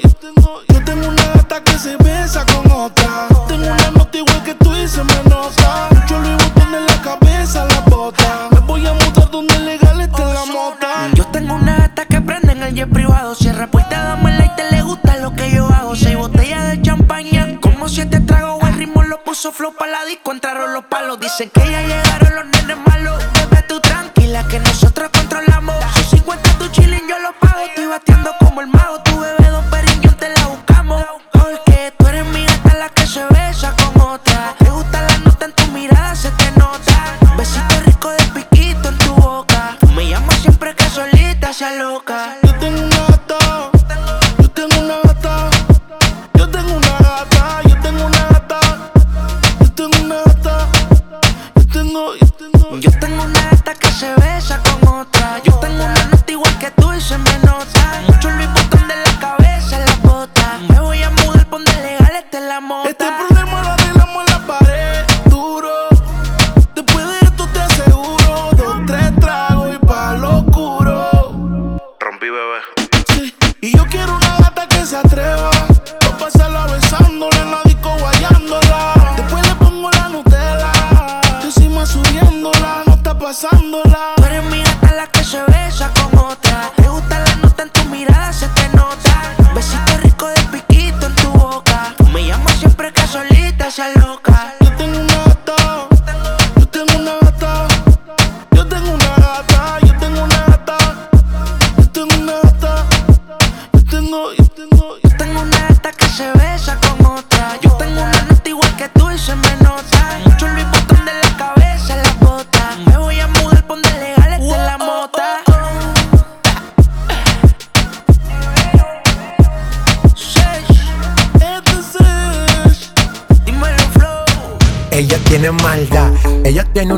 yo 0.02 0.84
tengo, 0.86 1.08
una 1.08 1.24
gata 1.34 1.63
que 1.63 1.78
se 1.78 1.96
besa 1.98 2.46
con 2.46 2.72
otra. 2.72 3.28
Tengo 3.48 3.63
una 3.63 3.92
nota 3.92 4.18
igual 4.18 4.44
que 4.44 4.54
tú 4.56 4.76
y 4.76 4.88
se 4.88 5.04
me 5.04 5.24
nota. 5.30 5.89
Yo 6.08 6.20
lo 6.20 6.32
botón 6.32 6.76
en 6.76 6.86
la 6.86 7.02
cabeza, 7.02 7.65
la 7.65 7.80
bota. 7.82 8.50
Me 8.52 8.60
voy 8.60 8.86
a 8.86 8.94
mudar 8.94 9.30
donde 9.32 9.58
legal 9.60 10.02
esté 10.02 10.26
la 10.26 10.46
mota. 10.46 11.10
Yo 11.13 11.26
tengo 11.28 11.56
una 11.56 11.78
gata 11.78 12.06
que 12.06 12.20
prende 12.22 12.54
el 12.54 12.76
jet 12.76 12.89
privado. 12.89 13.36
Cierra 13.36 13.68
puerta, 13.68 14.04
dame 14.04 14.38
like, 14.38 14.56
te 14.56 14.70
le 14.72 14.82
gusta 14.82 15.18
lo 15.18 15.34
que 15.34 15.50
yo 15.52 15.68
hago. 15.68 15.96
Seis 15.96 16.18
botellas 16.18 16.68
de 16.68 16.82
champaña, 16.82 17.60
como 17.62 17.88
si 17.88 17.96
siete 17.96 18.20
tragos. 18.20 18.62
El 18.68 18.76
ritmo 18.76 19.04
lo 19.04 19.24
puso 19.24 19.52
flow 19.52 19.74
para 19.76 19.92
la 19.92 20.06
disco, 20.06 20.32
entraron 20.32 20.74
los 20.74 20.86
palos. 20.86 21.20
Dicen 21.20 21.50
que 21.50 21.63
ella 21.63 21.82
llega. 21.82 22.09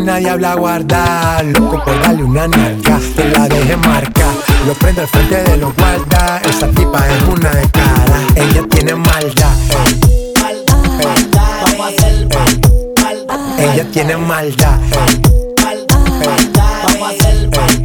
una 0.01 0.17
diabla 0.17 0.55
guardada, 0.55 1.43
loco 1.43 1.83
por 1.83 1.93
una 2.23 2.47
narca, 2.47 2.99
que 3.15 3.25
la 3.29 3.47
deje 3.47 3.77
marca. 3.77 4.25
Lo 4.65 4.73
prende 4.73 5.01
al 5.01 5.07
frente 5.07 5.43
de 5.43 5.57
los 5.57 5.75
guardas, 5.75 6.41
esa 6.47 6.67
tipa 6.69 7.07
es 7.07 7.21
una 7.27 7.51
de 7.51 7.69
cara, 7.69 8.19
ella 8.35 8.63
tiene 8.67 8.95
maldad. 8.95 9.53
Ey. 9.69 10.01
Maldad, 10.41 10.87
ey. 12.03 12.27
Maldad. 13.03 13.59
Ella 13.59 13.85
tiene 13.91 14.17
maldad. 14.17 14.79
Vamos 16.83 17.03
a 17.03 17.09
hacer 17.09 17.80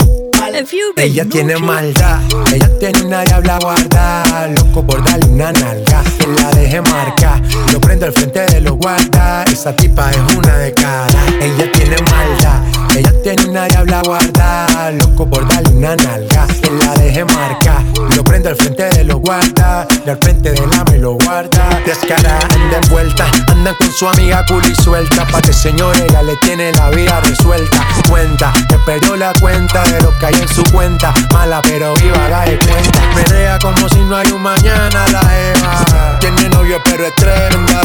ella 0.96 1.26
tiene 1.26 1.58
maldad, 1.58 2.22
ella 2.50 2.70
tiene 2.78 3.02
una 3.02 3.24
diabla 3.24 3.58
guarda. 3.60 4.48
Loco 4.48 4.86
por 4.86 5.04
darle 5.04 5.26
una 5.26 5.52
nalga, 5.52 6.02
que 6.18 6.26
la 6.28 6.50
deje 6.52 6.80
marcar. 6.80 7.42
Lo 7.74 7.78
prendo 7.78 8.06
al 8.06 8.14
frente 8.14 8.46
de 8.46 8.62
los 8.62 8.72
guarda. 8.78 9.44
Esa 9.44 9.76
tipa 9.76 10.10
es 10.10 10.34
una 10.34 10.56
de 10.56 10.72
cara. 10.72 11.26
Ella 11.42 11.70
tiene 11.72 11.96
maldad, 12.10 12.62
ella 12.96 13.12
tiene 13.22 13.50
una 13.50 13.66
diabla 13.66 14.00
guarda. 14.06 14.92
Loco 14.92 15.28
por 15.28 15.46
darle 15.46 15.76
una 15.76 15.94
nalga, 15.94 16.46
que 16.46 16.70
la 16.70 16.94
deje 16.94 17.22
marcar. 17.26 17.84
Lo 18.16 18.24
prendo 18.24 18.48
al 18.48 18.56
frente 18.56 18.84
de 18.84 19.04
los 19.04 19.20
guarda. 19.20 19.86
Y 20.06 20.08
al 20.08 20.16
frente 20.16 20.52
de 20.52 20.66
la 20.68 20.84
me 20.90 20.98
lo 20.98 21.16
guarda. 21.16 21.68
Descarada, 21.84 22.40
anda 22.54 22.78
en 22.82 22.88
vuelta. 22.88 23.26
Andan 23.48 23.74
con 23.74 23.92
su 23.92 24.08
amiga 24.08 24.42
cool 24.48 24.62
y 24.64 24.74
suelta. 24.82 25.26
Pa' 25.26 25.42
que 25.42 25.52
señores, 25.52 26.04
ya 26.10 26.22
le 26.22 26.34
tiene 26.36 26.72
la 26.72 26.88
vida 26.90 27.20
resuelta. 27.20 27.86
Cuenta, 28.08 28.54
que 28.70 28.78
perdió 28.86 29.16
la 29.16 29.34
cuenta 29.38 29.82
de 29.84 30.00
lo 30.00 30.16
que 30.18 30.26
su 30.48 30.62
cuenta. 30.72 31.12
Mala 31.32 31.60
pero 31.62 31.94
viva, 31.94 32.28
da 32.28 32.44
de 32.44 32.58
cuenta. 32.58 33.00
Menea 33.14 33.58
como 33.58 33.88
si 33.88 34.00
no 34.00 34.16
hay 34.16 34.30
un 34.32 34.42
mañana 34.42 35.06
la 35.10 35.20
Eva. 35.38 36.18
Tiene 36.20 36.48
novio 36.48 36.80
pero 36.84 37.06
es 37.06 37.14
tremenda. 37.14 37.80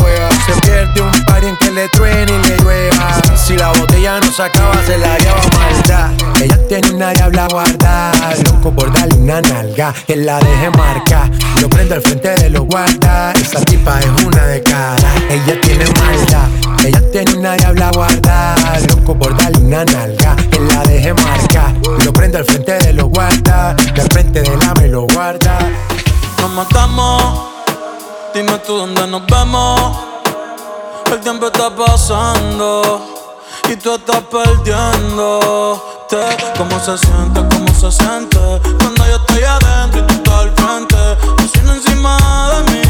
Se 0.45 0.61
pierde 0.61 1.01
un 1.01 1.11
par 1.25 1.43
en 1.43 1.55
que 1.57 1.71
le 1.71 1.87
truene 1.89 2.31
y 2.31 2.47
le 2.47 2.57
llueva. 2.57 3.21
Si 3.35 3.55
la 3.57 3.69
botella 3.69 4.19
no 4.19 4.31
se 4.31 4.43
acaba, 4.43 4.75
se 4.85 4.97
la 4.97 5.17
lleva 5.17 5.41
maldad. 5.57 6.11
Ella 6.41 6.57
tiene 6.67 6.89
una 6.91 7.11
diabla 7.11 7.47
guardada. 7.51 8.35
Loco 8.45 8.71
por 8.71 8.91
darle 8.93 9.15
una 9.15 9.41
nalga. 9.41 9.93
Que 10.07 10.15
la 10.15 10.39
deje 10.39 10.69
marca. 10.71 11.29
Lo 11.61 11.69
prendo 11.69 11.95
al 11.95 12.01
frente 12.01 12.29
de 12.35 12.49
los 12.49 12.65
guardas. 12.65 13.39
Esa 13.39 13.59
tipa 13.61 13.99
es 13.99 14.23
una 14.23 14.45
de 14.45 14.61
cara. 14.63 15.13
Ella 15.29 15.59
tiene 15.61 15.85
maldad. 15.99 16.49
Ella 16.83 17.01
tiene 17.11 17.33
una 17.35 17.55
diabla 17.55 17.91
guardada. 17.93 18.79
Loco 18.89 19.17
por 19.17 19.35
darle 19.37 19.59
una 19.59 19.85
nalga. 19.85 20.35
La 20.83 20.89
deje 20.89 21.13
marca. 21.13 21.75
Lo 22.03 22.11
prendo 22.11 22.39
al 22.39 22.45
frente 22.45 22.71
de 22.71 22.93
los 22.93 23.05
guardas. 23.05 23.75
Del 23.93 24.07
frente 24.11 24.41
de 24.41 24.57
la 24.57 24.73
me 24.73 24.87
lo 24.87 25.03
guarda. 25.03 25.59
Nos 26.39 26.51
matamos. 26.53 27.51
Dime 28.33 28.57
tú 28.65 28.77
dónde 28.77 29.05
nos 29.05 29.23
vemos. 29.27 29.97
El 31.11 31.19
tiempo 31.19 31.47
está 31.47 31.75
pasando 31.75 32.99
y 33.69 33.75
tú 33.75 33.93
estás 33.93 34.23
perdiéndote. 34.31 36.17
¿Cómo 36.57 36.79
se 36.79 36.97
siente? 36.97 37.41
¿Cómo 37.51 37.67
se 37.75 37.91
siente? 37.91 38.39
Cuando 38.79 39.05
yo 39.05 39.17
estoy 39.17 39.43
adentro 39.43 39.99
y 39.99 40.03
tú 40.07 40.13
estás 40.15 40.33
al 40.33 40.51
frente. 40.55 40.95
Haciendo 41.43 41.73
encima 41.73 42.17
de 42.55 42.71
mí. 42.71 42.81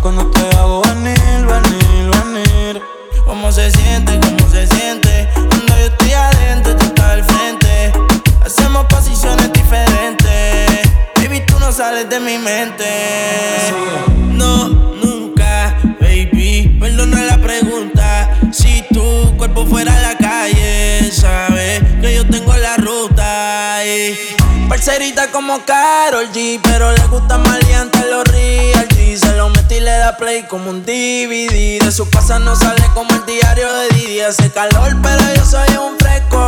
Cuando 0.00 0.24
te 0.30 0.56
hago 0.56 0.80
venir, 0.82 1.18
venir, 1.44 2.10
venir. 2.16 2.82
¿Cómo 3.26 3.52
se 3.52 3.70
siente? 3.72 4.18
¿Cómo 4.20 4.50
se 4.50 4.66
siente? 4.68 5.09
Posiciones 9.00 9.50
diferentes. 9.54 10.90
Baby, 11.16 11.40
tú 11.46 11.58
no 11.58 11.72
sales 11.72 12.08
de 12.10 12.20
mi 12.20 12.36
mente. 12.36 12.84
No, 14.32 14.68
nunca, 14.68 15.74
baby. 15.98 16.76
Perdona 16.78 17.22
la 17.22 17.38
pregunta. 17.38 18.38
Si 18.52 18.84
tu 18.92 19.34
cuerpo 19.38 19.64
fuera 19.64 19.96
a 19.96 20.00
la 20.02 20.18
calle, 20.18 21.10
sabes 21.12 21.82
que 22.02 22.14
yo 22.14 22.26
tengo 22.28 22.54
la 22.54 22.76
ruta. 22.76 23.86
Y 23.86 24.18
parcerita 24.68 25.28
como 25.28 25.64
Carol 25.64 26.30
G, 26.34 26.60
pero 26.62 26.92
le 26.92 27.06
gusta 27.06 27.38
maleante 27.38 28.00
los 28.10 28.24
real 28.24 28.86
G. 28.88 29.16
Se 29.16 29.34
lo 29.34 29.48
metí 29.48 29.76
y 29.76 29.80
le 29.80 29.92
da 29.92 30.14
play 30.18 30.42
como 30.42 30.68
un 30.68 30.82
DVD. 30.84 31.82
De 31.82 31.90
su 31.90 32.06
casa 32.10 32.38
no 32.38 32.54
sale 32.54 32.84
como 32.92 33.08
el 33.14 33.24
diario 33.24 33.72
de 33.72 33.88
Didi. 33.94 34.20
Hace 34.20 34.50
calor, 34.50 34.94
pero 35.02 35.22
yo 35.34 35.44
soy 35.46 35.74
un 35.76 35.98
fresco. 35.98 36.46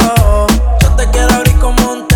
Yo 0.83 0.91
te 0.97 1.09
quiero 1.11 1.33
abrir 1.33 1.57
como 1.57 1.93
un 1.93 2.12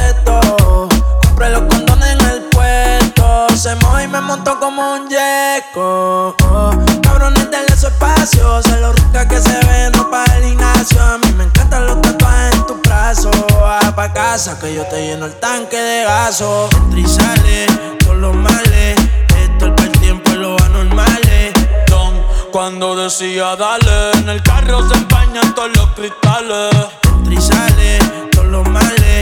Compré 1.22 1.50
los 1.50 1.62
condones 1.62 2.12
en 2.12 2.20
el 2.26 2.42
puerto. 2.50 3.46
Se 3.56 3.74
mojó 3.76 4.00
y 4.00 4.09
me 4.09 4.20
montó 4.20 4.59
como 4.61 4.94
un 4.94 5.09
yeco. 5.09 6.37
Oh, 6.44 6.72
cabrones, 7.02 7.50
denle 7.50 7.76
su 7.76 7.87
espacio. 7.87 8.62
Se 8.62 8.80
lo 8.80 8.92
rica 8.92 9.26
que 9.26 9.40
se 9.40 9.59
ve, 9.66 9.90
no 9.94 10.11
para 10.11 10.37
el 10.37 10.44
gimnasio. 10.44 11.02
A 11.02 11.18
mí 11.18 11.32
me 11.32 11.44
encantan 11.44 11.87
los 11.87 12.00
tatuajes 12.02 12.54
en 12.54 12.66
tu 12.66 12.74
brazo. 12.82 13.30
Baja 13.61 13.94
pa' 13.94 14.12
casa 14.12 14.59
que 14.59 14.74
yo 14.74 14.85
te 14.87 15.06
lleno 15.06 15.26
el 15.26 15.35
tanque 15.37 15.76
de 15.76 16.04
gaso. 16.04 16.68
Entra 16.72 17.00
y 17.00 17.06
sale 17.06 17.66
con 18.06 18.20
los 18.20 18.35
males. 18.35 18.96
Esto 19.42 19.66
es 19.66 19.82
el 19.85 19.92
tiempo 20.00 20.30
y 20.30 20.35
lo 20.35 20.56
anormales. 20.62 21.52
Don, 21.88 22.14
cuando 22.52 22.94
decía 22.96 23.56
dale, 23.56 24.12
en 24.18 24.28
el 24.28 24.42
carro 24.42 24.87
se 24.88 24.94
empañan 24.94 25.54
todos 25.54 25.70
los 25.76 25.90
cristales. 25.92 26.74
Entra 27.04 27.35
y 27.35 27.40
sale 27.40 27.98
con 28.35 28.52
los 28.52 28.68
males. 28.68 29.15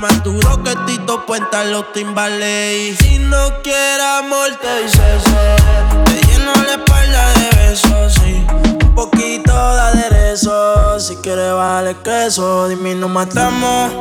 Más 0.00 0.22
duro 0.24 0.62
que 0.62 0.74
Tito 0.86 1.26
Puenta 1.26 1.64
los 1.64 1.92
timbales. 1.92 2.96
Si 2.98 3.18
no 3.18 3.62
quieres 3.62 4.04
amor, 4.18 4.48
te 4.60 4.82
dice 4.82 5.20
sí. 5.24 5.30
Te 6.06 6.26
lleno 6.26 6.52
la 6.54 6.74
espalda 6.74 7.32
de 7.34 7.68
besos, 7.68 8.14
sí. 8.14 8.46
Un 8.84 8.94
poquito 8.94 9.52
de 9.52 9.80
aderezo. 9.80 10.98
Si 10.98 11.16
quieres, 11.16 11.52
vale 11.52 11.96
queso. 12.02 12.68
Dime, 12.68 12.94
nos 12.94 13.10
matamos. 13.10 13.92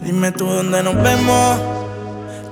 Dime 0.00 0.30
tú 0.32 0.46
dónde 0.46 0.82
nos 0.82 0.94
vemos. 1.02 1.58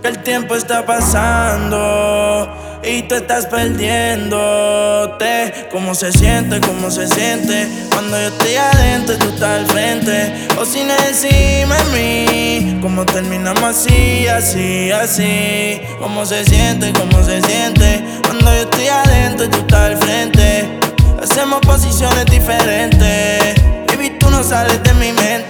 Que 0.02 0.08
el 0.08 0.22
tiempo 0.22 0.54
está 0.54 0.86
pasando 0.86 2.48
y 2.82 3.02
tú 3.02 3.16
estás 3.16 3.44
perdiéndote. 3.46 5.68
¿Cómo 5.70 5.94
se 5.94 6.10
siente? 6.12 6.58
¿Cómo 6.60 6.90
se 6.90 7.06
siente? 7.06 7.68
Cuando 7.90 8.18
yo 8.18 8.28
estoy 8.28 8.54
adentro 8.54 9.14
y 9.14 9.18
tú 9.18 9.28
estás 9.28 9.60
al 9.60 9.66
frente. 9.66 10.48
O 10.58 10.64
sin 10.64 10.90
encima 10.90 11.76
de 11.76 11.84
mí. 11.92 12.78
¿Cómo 12.80 13.04
terminamos 13.04 13.62
así, 13.62 14.26
así, 14.26 14.90
así? 14.90 15.82
¿Cómo 15.98 16.24
se 16.24 16.42
siente? 16.44 16.94
¿Cómo 16.94 17.22
se 17.22 17.42
siente? 17.42 18.02
Cuando 18.24 18.54
yo 18.54 18.62
estoy 18.62 18.88
adentro 18.88 19.44
y 19.44 19.50
tú 19.50 19.58
estás 19.58 19.80
al 19.80 19.98
frente. 19.98 20.78
Hacemos 21.22 21.60
posiciones 21.60 22.24
diferentes. 22.24 23.54
Baby, 23.86 24.16
tú 24.18 24.30
no 24.30 24.42
sales 24.42 24.82
de 24.82 24.94
mi 24.94 25.12
mente. 25.12 25.49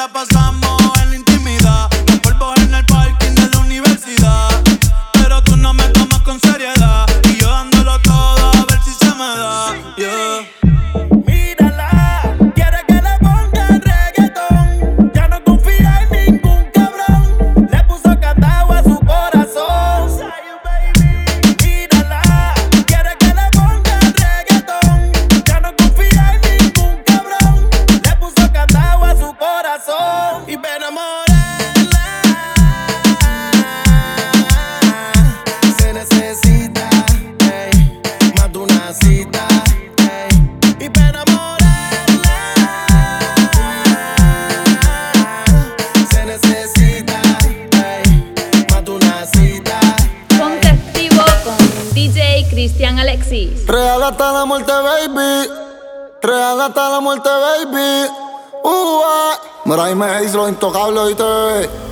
La 0.00 0.08
pasamos 0.08 0.39
intocable, 60.50 61.06
¿viste? 61.06 61.89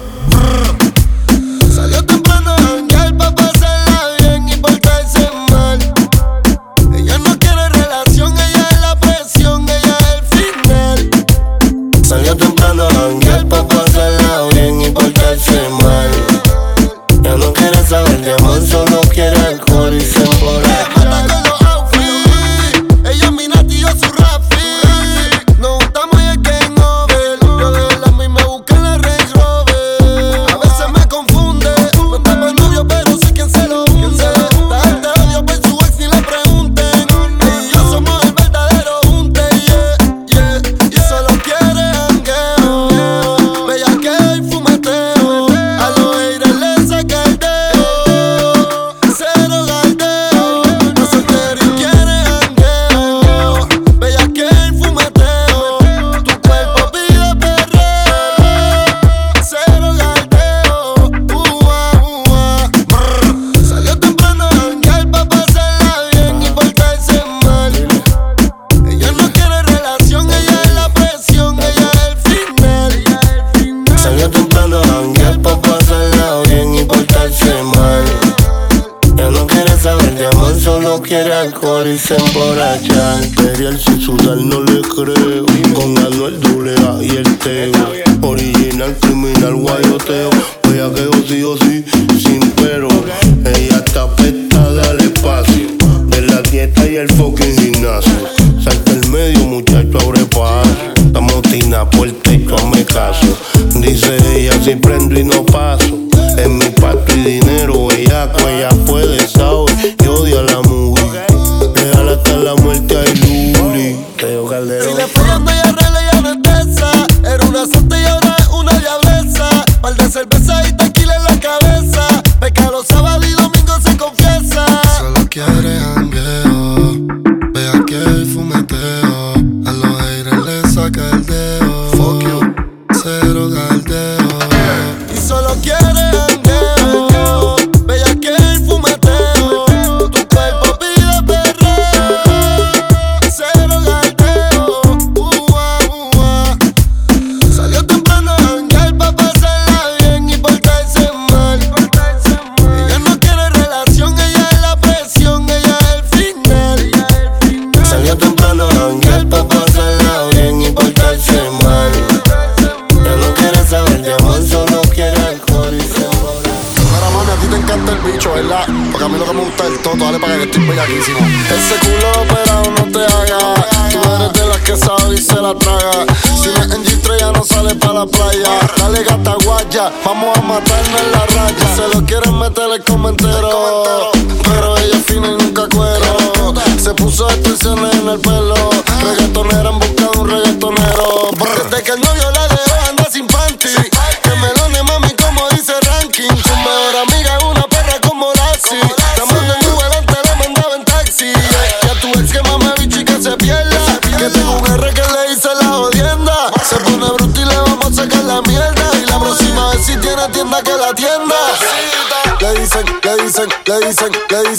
Vamos 180.04 180.27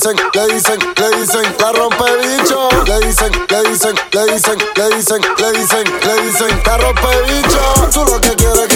dicen, 0.10 0.30
le 0.34 0.54
dicen, 0.54 0.80
le 0.98 1.20
dicen, 1.20 1.56
la 1.60 1.72
rompe 1.72 2.06
bicho. 2.22 2.70
Le 2.86 3.00
dicen, 3.06 3.32
le 3.50 3.70
dicen, 3.70 3.96
le 4.12 4.26
dicen, 4.34 4.58
le 4.76 4.96
dicen, 4.96 5.22
le 5.38 5.52
dicen, 5.52 5.84
le 6.06 6.22
dicen, 6.22 6.62
la 6.66 6.78
rompe 6.78 7.22
bicho. 7.28 7.90
Tú 7.94 8.06
lo 8.06 8.20
que 8.22 8.36
quieres 8.36 8.69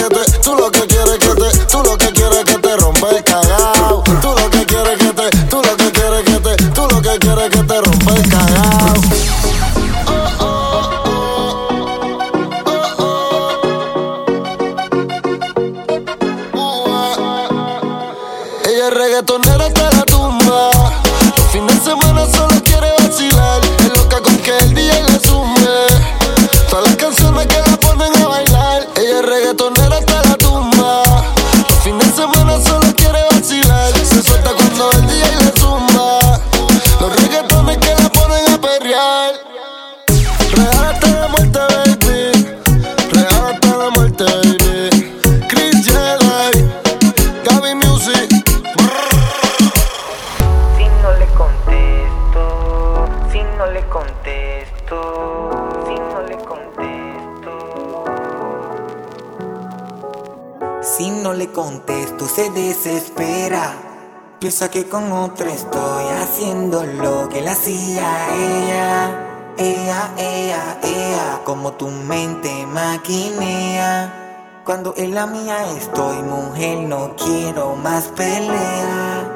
piensa 64.64 64.70
que 64.70 64.88
con 64.88 65.12
otra 65.12 65.52
estoy 65.52 66.04
haciendo 66.22 66.84
lo 66.84 67.28
que 67.28 67.40
la 67.40 67.52
hacía 67.52 68.06
ella. 68.34 69.54
Ella, 69.56 70.10
ella, 70.16 70.78
ella, 70.82 71.40
como 71.44 71.72
tu 71.72 71.88
mente 71.88 72.66
maquinea. 72.66 74.62
Cuando 74.64 74.94
en 74.96 75.14
la 75.14 75.26
mía 75.26 75.70
estoy, 75.76 76.22
mujer, 76.22 76.78
no 76.88 77.14
quiero 77.16 77.76
más 77.76 78.04
pelea. 78.16 79.30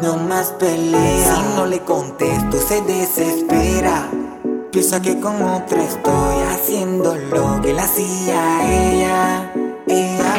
No 0.00 0.16
más 0.16 0.52
pelea. 0.52 1.34
Si 1.34 1.56
no 1.56 1.66
le 1.66 1.80
contesto, 1.80 2.58
se 2.58 2.80
desespera. 2.82 4.08
Piensa 4.70 5.00
que 5.00 5.20
con 5.20 5.42
otra 5.42 5.82
estoy 5.82 6.42
haciendo 6.52 7.14
lo 7.16 7.60
que 7.60 7.72
la 7.72 7.84
hacía 7.84 8.92
ella. 8.92 9.52
Ella. 9.86 10.33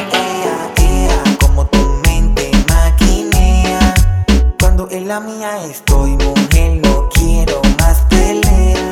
La 5.06 5.20
mía 5.20 5.64
estoy, 5.64 6.16
mujer, 6.16 6.80
no 6.82 7.08
quiero 7.14 7.62
más 7.78 7.98
pelea. 8.10 8.88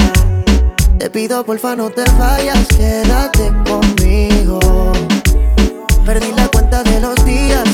Te 0.99 1.11
pido 1.11 1.45
porfa 1.45 1.75
no 1.75 1.91
te 1.91 2.05
vayas, 2.17 2.67
quédate 2.69 3.53
conmigo. 3.69 4.61
Perdí 6.07 6.31
la 6.37 6.47
cuenta 6.49 6.85
de 6.85 7.01
los 7.01 7.17
días 7.25 7.74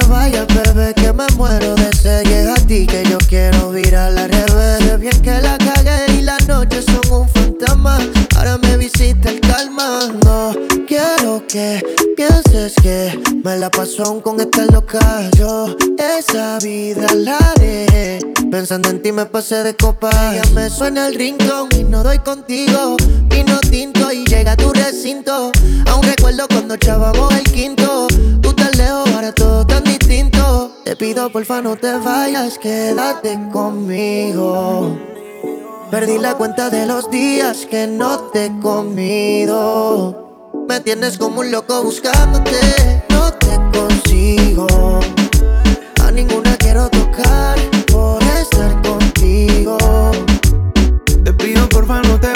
esta 14.41 14.65
loca. 14.65 15.29
Yo 15.37 15.75
esa 15.97 16.59
vida 16.59 17.07
la 17.15 17.37
haré. 17.37 18.19
Pensando 18.49 18.89
en 18.89 19.01
ti 19.01 19.11
me 19.11 19.25
pasé 19.25 19.63
de 19.63 19.75
copa. 19.75 20.11
Ya 20.33 20.43
me 20.53 20.69
suena 20.69 21.07
el 21.07 21.15
rincón 21.15 21.69
y 21.77 21.83
no 21.83 22.03
doy 22.03 22.19
contigo. 22.19 22.97
Vino 23.29 23.59
tinto 23.59 24.11
y 24.11 24.25
llega 24.25 24.53
a 24.53 24.57
tu 24.57 24.71
recinto. 24.73 25.51
Aún 25.87 26.03
recuerdo 26.03 26.47
cuando 26.47 26.75
echábamos 26.75 27.33
el 27.33 27.43
quinto. 27.43 28.07
Tú 28.41 28.53
tan 28.53 28.71
lejos, 28.77 29.09
ahora 29.13 29.31
todo 29.33 29.65
tan 29.65 29.83
distinto. 29.83 30.71
Te 30.83 30.95
pido 30.95 31.31
porfa 31.31 31.61
no 31.61 31.75
te 31.75 31.93
vayas, 31.93 32.57
quédate 32.57 33.39
conmigo. 33.51 34.97
Perdí 35.91 36.17
la 36.17 36.35
cuenta 36.35 36.69
de 36.69 36.85
los 36.85 37.11
días 37.11 37.67
que 37.69 37.85
no 37.85 38.17
te 38.31 38.45
he 38.45 38.59
comido. 38.59 40.31
Me 40.67 40.79
tienes 40.79 41.17
como 41.17 41.41
un 41.41 41.51
loco 41.51 41.83
buscándote, 41.83 43.03
A 44.21 46.11
ninguna 46.11 46.55
quiero 46.57 46.87
tocar 46.91 47.57
por 47.91 48.21
estar 48.21 48.79
contigo. 48.83 49.79
Te 51.23 51.33
pido 51.33 51.67
porfa 51.69 52.03
no 52.03 52.19
te 52.19 52.30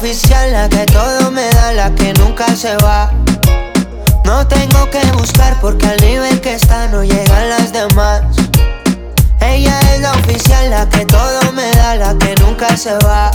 oficial, 0.00 0.50
la 0.50 0.66
que 0.66 0.86
todo 0.86 1.30
me 1.30 1.46
da, 1.50 1.72
la 1.74 1.94
que 1.94 2.14
nunca 2.14 2.46
se 2.56 2.74
va. 2.78 3.10
No 4.24 4.46
tengo 4.46 4.88
que 4.88 5.04
buscar 5.12 5.60
porque 5.60 5.86
al 5.86 6.00
nivel 6.00 6.40
que 6.40 6.54
está 6.54 6.88
no 6.88 7.04
llegan 7.04 7.50
las 7.50 7.70
demás. 7.70 8.22
Ella 9.42 9.78
es 9.92 10.00
la 10.00 10.12
oficial, 10.12 10.70
la 10.70 10.88
que 10.88 11.04
todo 11.04 11.52
me 11.52 11.70
da, 11.72 11.96
la 11.96 12.16
que 12.16 12.34
nunca 12.36 12.74
se 12.78 12.94
va. 13.04 13.30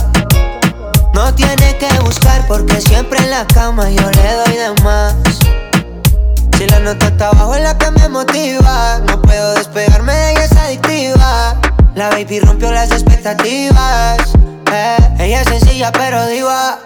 No 1.14 1.32
tiene 1.34 1.78
que 1.78 1.88
buscar 2.00 2.44
porque 2.48 2.80
siempre 2.80 3.20
en 3.20 3.30
la 3.30 3.46
cama 3.46 3.88
yo 3.88 4.10
le 4.10 4.34
doy 4.34 4.56
de 4.56 4.82
más. 4.82 5.14
Si 6.58 6.66
la 6.66 6.80
nota 6.80 7.06
está 7.06 7.28
abajo 7.28 7.54
es 7.54 7.62
la 7.62 7.78
que 7.78 7.92
me 7.92 8.08
motiva. 8.08 8.98
No 9.06 9.22
puedo 9.22 9.54
despegarme 9.54 10.12
de 10.12 10.32
ella, 10.32 10.44
es 10.44 10.56
adictiva. 10.56 11.60
La 11.94 12.08
baby 12.08 12.40
rompió 12.40 12.72
las 12.72 12.90
expectativas. 12.90 14.18
Eh. 14.72 14.96
Ella 15.18 15.42
es 15.42 15.48
sencilla 15.48 15.92
pero 15.92 16.26
diva. 16.26 16.78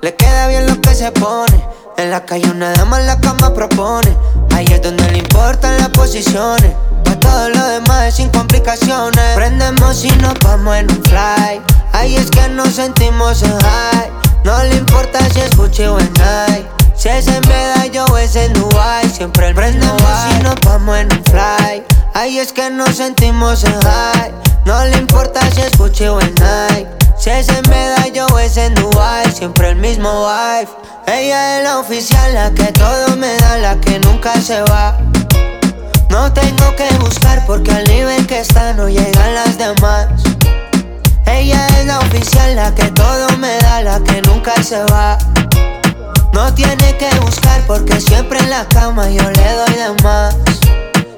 Le 0.00 0.14
queda 0.14 0.48
bien 0.48 0.66
lo 0.66 0.80
que 0.80 0.94
se 0.94 1.10
pone. 1.12 1.64
En 1.96 2.10
la 2.10 2.24
calle 2.24 2.50
una 2.50 2.72
dama 2.72 2.98
la 3.00 3.18
cama 3.20 3.54
propone. 3.54 4.16
Ahí 4.54 4.66
es 4.70 4.82
donde 4.82 5.08
le 5.10 5.18
importan 5.18 5.76
las 5.78 5.88
posiciones. 5.90 6.72
Pa' 7.04 7.18
todo 7.20 7.48
lo 7.50 7.64
demás 7.68 8.06
es 8.08 8.14
sin 8.16 8.28
complicaciones. 8.30 9.34
Prendemos 9.34 10.04
y 10.04 10.10
nos 10.16 10.34
vamos 10.40 10.76
en 10.76 10.90
un 10.90 11.02
fly. 11.04 11.60
Ahí 11.92 12.16
es 12.16 12.30
que 12.30 12.48
nos 12.48 12.70
sentimos 12.70 13.42
en 13.42 13.58
high. 13.60 14.10
No 14.44 14.62
le 14.64 14.76
importa 14.76 15.20
si 15.32 15.40
es 15.40 15.56
Gucci 15.56 15.84
o 15.84 15.98
en 15.98 16.12
Nike. 16.14 16.68
Si 16.96 17.08
es 17.08 17.28
en 17.28 17.46
Medallo 17.48 18.04
o 18.06 18.18
es 18.18 18.34
en 18.36 18.52
Dubai. 18.54 19.08
Siempre 19.08 19.48
el 19.48 19.54
prendemos 19.54 20.02
y 20.30 20.42
nos 20.42 20.56
vamos 20.64 20.98
en 20.98 21.12
un 21.12 21.24
fly. 21.24 21.84
Ahí 22.14 22.38
es 22.38 22.52
que 22.52 22.70
nos 22.70 22.96
sentimos 22.96 23.62
en 23.64 23.80
high. 23.80 24.32
No 24.64 24.84
le 24.84 24.96
importa 24.96 25.40
si 25.52 25.60
es 25.62 25.76
Gucci 25.78 26.06
o 26.06 26.20
en 26.20 26.34
Nike. 26.34 26.88
Si 27.22 27.30
es 27.30 27.48
en 27.50 27.62
Medallo 27.70 28.26
o 28.32 28.38
es 28.40 28.56
en 28.56 28.74
Dubai. 28.74 29.30
Siempre 29.30 29.68
el 29.68 29.76
mismo 29.76 30.26
vibe. 30.26 30.68
Ella 31.06 31.58
es 31.58 31.62
la 31.62 31.78
oficial, 31.78 32.34
la 32.34 32.50
que 32.50 32.64
todo 32.72 33.16
me 33.16 33.32
da, 33.36 33.58
la 33.58 33.80
que 33.80 34.00
nunca 34.00 34.40
se 34.40 34.60
va. 34.62 34.98
No 36.10 36.32
tengo 36.32 36.74
que 36.74 36.92
buscar 36.98 37.46
porque 37.46 37.70
al 37.70 37.84
nivel 37.84 38.26
que 38.26 38.40
está 38.40 38.72
no 38.72 38.88
llegan 38.88 39.34
las 39.36 39.56
demás. 39.56 40.08
Ella 41.26 41.64
es 41.78 41.86
la 41.86 42.00
oficial, 42.00 42.56
la 42.56 42.74
que 42.74 42.86
todo 42.86 43.28
me 43.38 43.56
da, 43.58 43.82
la 43.82 44.00
que 44.00 44.20
nunca 44.22 44.60
se 44.60 44.82
va. 44.86 45.16
No 46.32 46.52
tiene 46.54 46.96
que 46.96 47.08
buscar 47.20 47.60
porque 47.68 48.00
siempre 48.00 48.40
en 48.40 48.50
la 48.50 48.64
cama 48.64 49.08
yo 49.08 49.22
le 49.30 49.52
doy 49.52 49.74
de 49.74 50.02
más. 50.02 50.36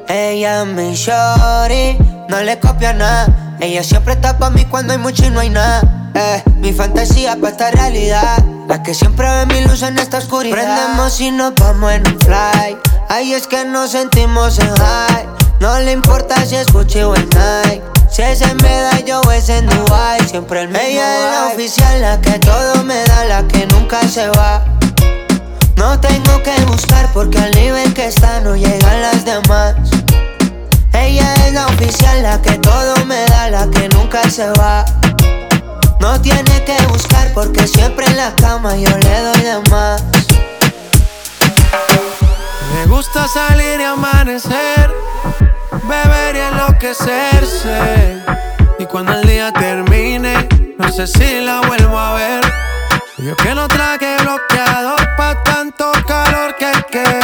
Ella 0.09 0.65
es 0.65 0.67
mi 0.67 0.95
shorty, 0.95 1.97
no 2.29 2.43
le 2.43 2.61
copia 2.61 2.93
nada. 2.93 3.44
Ella 3.61 3.83
siempre 3.83 4.15
está 4.15 4.39
pa' 4.39 4.51
mí 4.51 4.65
cuando 4.65 4.93
hay 4.93 4.99
mucho 4.99 5.25
y 5.25 5.31
no 5.31 5.41
hay 5.41 5.51
nada. 5.51 5.83
Eh, 6.15 6.43
mi 6.57 6.73
fantasía 6.73 7.37
pa' 7.41 7.49
esta 7.49 7.71
realidad. 7.71 8.43
La 8.69 8.83
que 8.83 8.95
siempre 8.95 9.29
ve 9.29 9.47
mi 9.47 9.61
luz 9.67 9.83
en 9.83 9.99
esta 9.99 10.19
oscuridad. 10.19 10.57
Prendemos 10.57 11.21
y 11.21 11.31
nos 11.31 11.55
vamos 11.55 11.93
en 11.93 12.07
un 12.07 12.19
fly. 12.21 12.79
Ahí 13.09 13.33
es 13.33 13.47
que 13.47 13.65
nos 13.65 13.91
sentimos 13.91 14.59
en 14.59 14.75
high. 14.77 15.27
No 15.61 15.79
le 15.81 15.93
importa 15.93 16.45
si 16.45 16.57
es 16.57 16.67
Gucci 16.73 17.03
o 17.03 17.15
en 17.15 17.29
Nike. 17.31 17.83
Si 18.11 18.23
es 18.23 18.41
en 18.43 18.57
Medallo 18.59 19.21
o 19.21 19.31
es 19.31 19.49
en 19.49 19.67
Dubai. 19.67 20.21
Siempre 20.29 20.63
el 20.63 20.69
mismo 20.69 20.83
Ella 20.83 21.17
es 21.17 21.33
la 21.33 21.47
oficial, 21.55 22.01
la 22.01 22.21
que 22.21 22.39
todo 22.39 22.85
me 22.85 23.03
da, 23.05 23.25
la 23.25 23.49
que 23.49 23.67
nunca 23.67 24.07
se 24.09 24.29
va. 24.29 24.65
No 25.77 25.99
tengo 26.01 26.43
que 26.43 26.55
buscar 26.67 27.11
porque 27.13 27.39
al 27.39 27.51
nivel 27.53 27.93
que 27.93 28.07
está 28.07 28.41
no 28.41 28.57
llegan 28.57 29.03
las 29.03 29.25
demás. 29.25 29.75
La 32.22 32.41
que 32.41 32.57
todo 32.59 33.05
me 33.05 33.22
da, 33.26 33.51
la 33.51 33.68
que 33.68 33.87
nunca 33.91 34.22
se 34.30 34.49
va. 34.53 34.82
No 36.01 36.18
tiene 36.22 36.64
que 36.64 36.76
buscar 36.87 37.30
porque 37.35 37.66
siempre 37.66 38.07
en 38.07 38.16
la 38.16 38.35
cama 38.37 38.74
yo 38.76 38.89
le 38.97 39.20
doy 39.20 39.41
de 39.43 39.70
más. 39.70 40.03
Me 42.72 42.87
gusta 42.87 43.28
salir 43.28 43.78
y 43.78 43.85
amanecer, 43.85 44.91
beber 45.82 46.37
y 46.37 46.39
enloquecerse. 46.39 48.22
Y 48.78 48.87
cuando 48.87 49.12
el 49.12 49.28
día 49.28 49.53
termine, 49.53 50.49
no 50.78 50.91
sé 50.91 51.07
si 51.07 51.41
la 51.43 51.61
vuelvo 51.61 51.99
a 51.99 52.14
ver. 52.14 52.45
Yo 53.18 53.37
que 53.37 53.55
no 53.55 53.68
traje 53.68 54.16
bloqueador 54.22 55.16
pa' 55.18 55.43
tanto 55.43 55.93
calor 56.07 56.57
que 56.57 56.72
quema. 56.91 57.24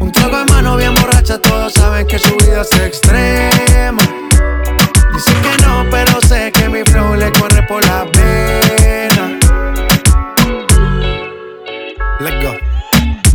Un 0.00 0.10
trago 0.12 0.38
de 0.38 0.44
mano 0.46 0.76
bien 0.76 0.94
borracha, 0.94 1.38
todos 1.38 1.74
saben 1.74 2.06
que 2.06 2.18
su 2.18 2.34
vida 2.38 2.62
es 2.62 2.72
extrema. 2.80 4.02
Dice 5.12 5.32
que 5.42 5.62
no, 5.62 5.84
pero 5.90 6.20
sé 6.22 6.50
que 6.52 6.68
mi 6.68 6.82
flow 6.84 7.14
le 7.14 7.30
corre 7.32 7.62
por 7.68 7.84
la 7.84 8.06
pena. 8.10 9.38
Let's 12.18 12.42
go. 12.42 12.69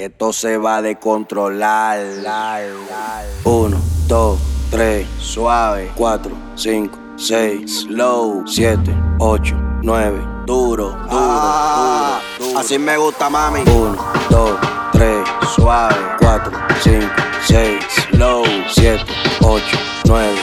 Que 0.00 0.06
esto 0.06 0.32
se 0.32 0.56
va 0.56 0.76
a 0.76 0.80
descontrolar. 0.80 2.00
Uno, 3.44 3.76
dos, 4.06 4.38
tres, 4.70 5.06
suave. 5.18 5.92
Cuatro, 5.94 6.32
cinco, 6.54 6.98
seis, 7.16 7.80
slow. 7.80 8.42
Siete, 8.46 8.96
ocho, 9.18 9.56
nueve, 9.82 10.18
duro, 10.46 10.92
duro, 10.92 11.06
duro, 11.10 12.20
duro. 12.38 12.58
Así 12.58 12.78
me 12.78 12.96
gusta, 12.96 13.28
mami. 13.28 13.60
Uno, 13.60 14.02
dos, 14.30 14.58
tres, 14.90 15.28
suave. 15.54 15.94
Cuatro, 16.18 16.50
cinco, 16.82 17.12
seis, 17.46 17.84
slow. 18.10 18.42
Siete, 18.70 19.04
ocho, 19.42 19.76
nueve, 20.06 20.38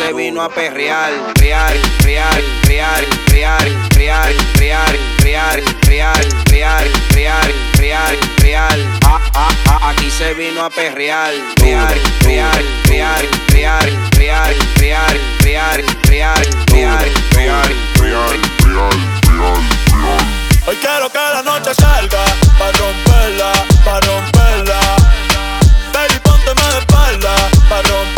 se 0.00 0.12
vino 0.14 0.42
a 0.42 0.48
perrear, 0.48 1.12
real, 1.40 1.76
real, 2.02 2.42
real, 2.64 3.04
real, 3.28 3.66
real, 3.94 4.34
real, 4.58 4.92
real, 5.20 5.62
real, 5.86 6.20
real, 6.48 6.90
real, 7.12 7.52
real, 7.78 8.16
real. 8.42 8.80
Ah, 9.04 9.20
ah, 9.34 9.50
ah, 9.68 9.90
Aquí 9.90 10.10
se 10.10 10.32
vino 10.34 10.64
a 10.64 10.70
perrear, 10.70 11.34
real, 11.60 11.94
real, 12.24 12.64
real, 12.88 13.28
real, 13.52 13.90
real, 14.16 14.56
real, 14.78 14.80
real, 14.80 15.16
real, 15.44 15.84
real, 16.08 16.44
real, 16.72 17.10
real, 17.36 17.70
Hoy 20.66 20.76
quiero 20.76 21.10
que 21.10 21.18
la 21.18 21.42
noche 21.42 21.74
salga 21.74 22.24
Pa' 22.58 22.72
romperla, 22.72 23.52
pa' 23.84 24.00
romperla 24.00 24.80
Baby, 25.92 26.14
de 26.14 26.78
espalda 26.78 27.34
Pa' 27.68 27.82
romperla, 27.82 28.09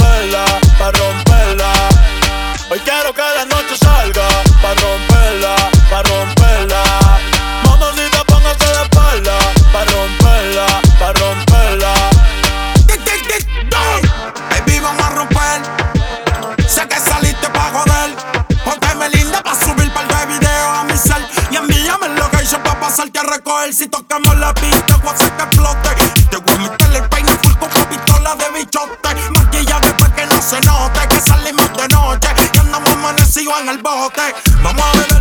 recoger. 23.22 23.74
Si 23.74 23.88
tocamos 23.88 24.36
la 24.38 24.52
pista, 24.54 24.96
voy 24.96 25.10
a 25.10 25.12
hacer 25.12 25.32
que 25.36 25.42
explote. 25.42 25.88
Te 26.30 26.36
voy 26.36 26.54
a 26.54 26.58
meter 26.58 26.96
el 26.96 27.08
peine 27.08 27.32
full 27.42 27.54
con 27.56 27.70
pistola 27.86 28.34
de 28.36 28.50
bichote. 28.58 29.14
Maquillaje 29.30 29.92
pa' 29.94 30.14
que 30.14 30.26
no 30.26 30.42
se 30.42 30.60
note 30.60 31.08
que 31.08 31.20
salimos 31.20 31.70
de 31.76 31.88
noche. 31.88 32.28
Y 32.54 32.58
andamos 32.58 32.90
amanecidos 32.90 33.60
en 33.60 33.68
el 33.68 33.78
bote. 33.78 34.34
Vamos 34.62 34.84
a 34.84 34.92
beber, 34.98 35.11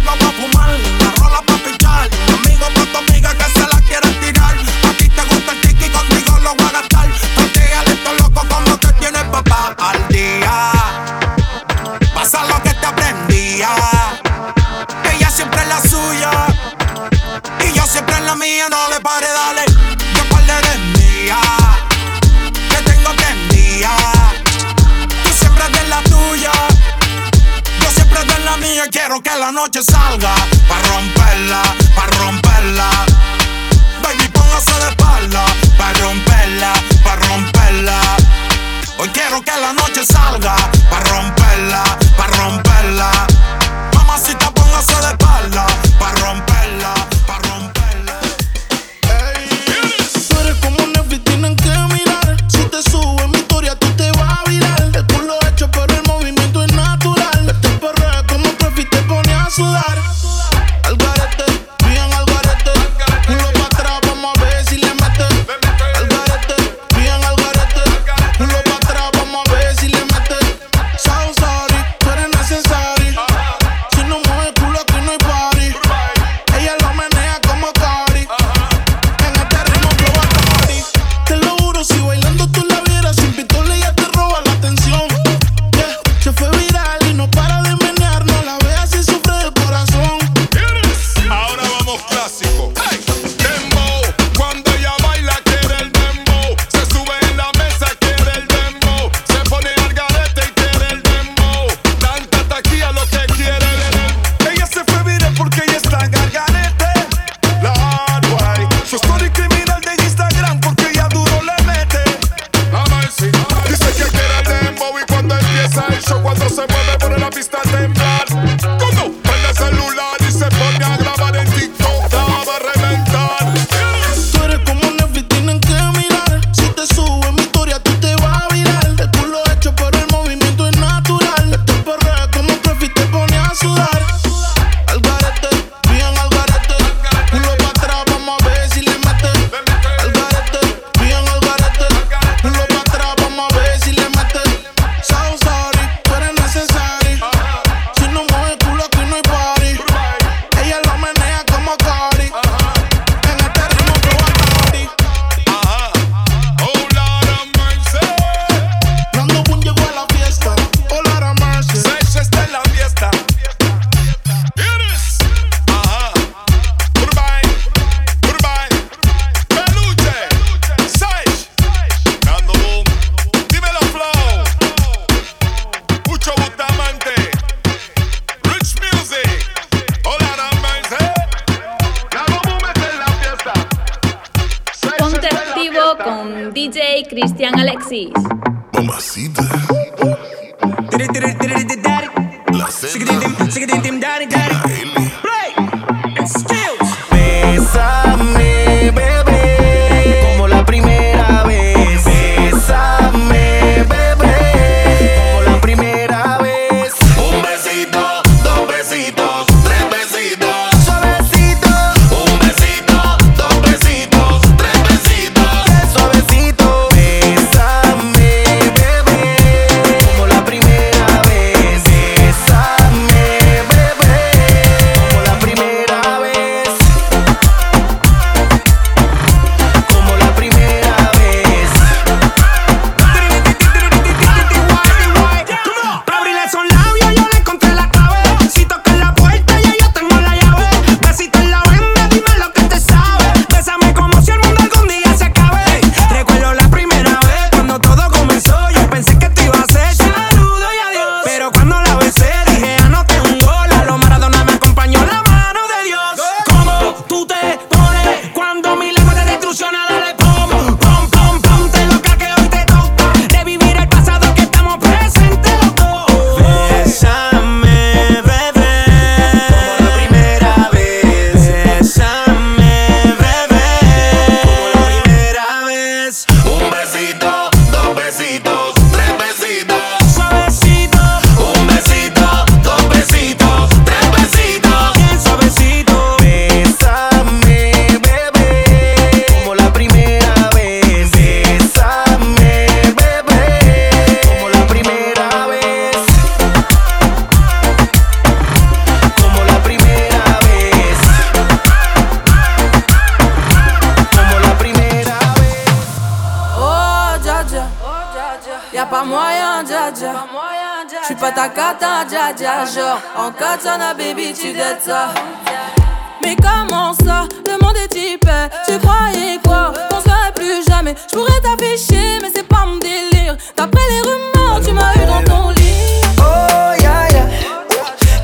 tu 324.64 324.72
m'as 324.74 324.94
eu 324.96 325.06
dans 325.06 325.24
ton 325.24 325.50
lit. 325.50 326.02
Oh, 326.20 326.74
ya, 326.82 327.08
ya. 327.12 327.26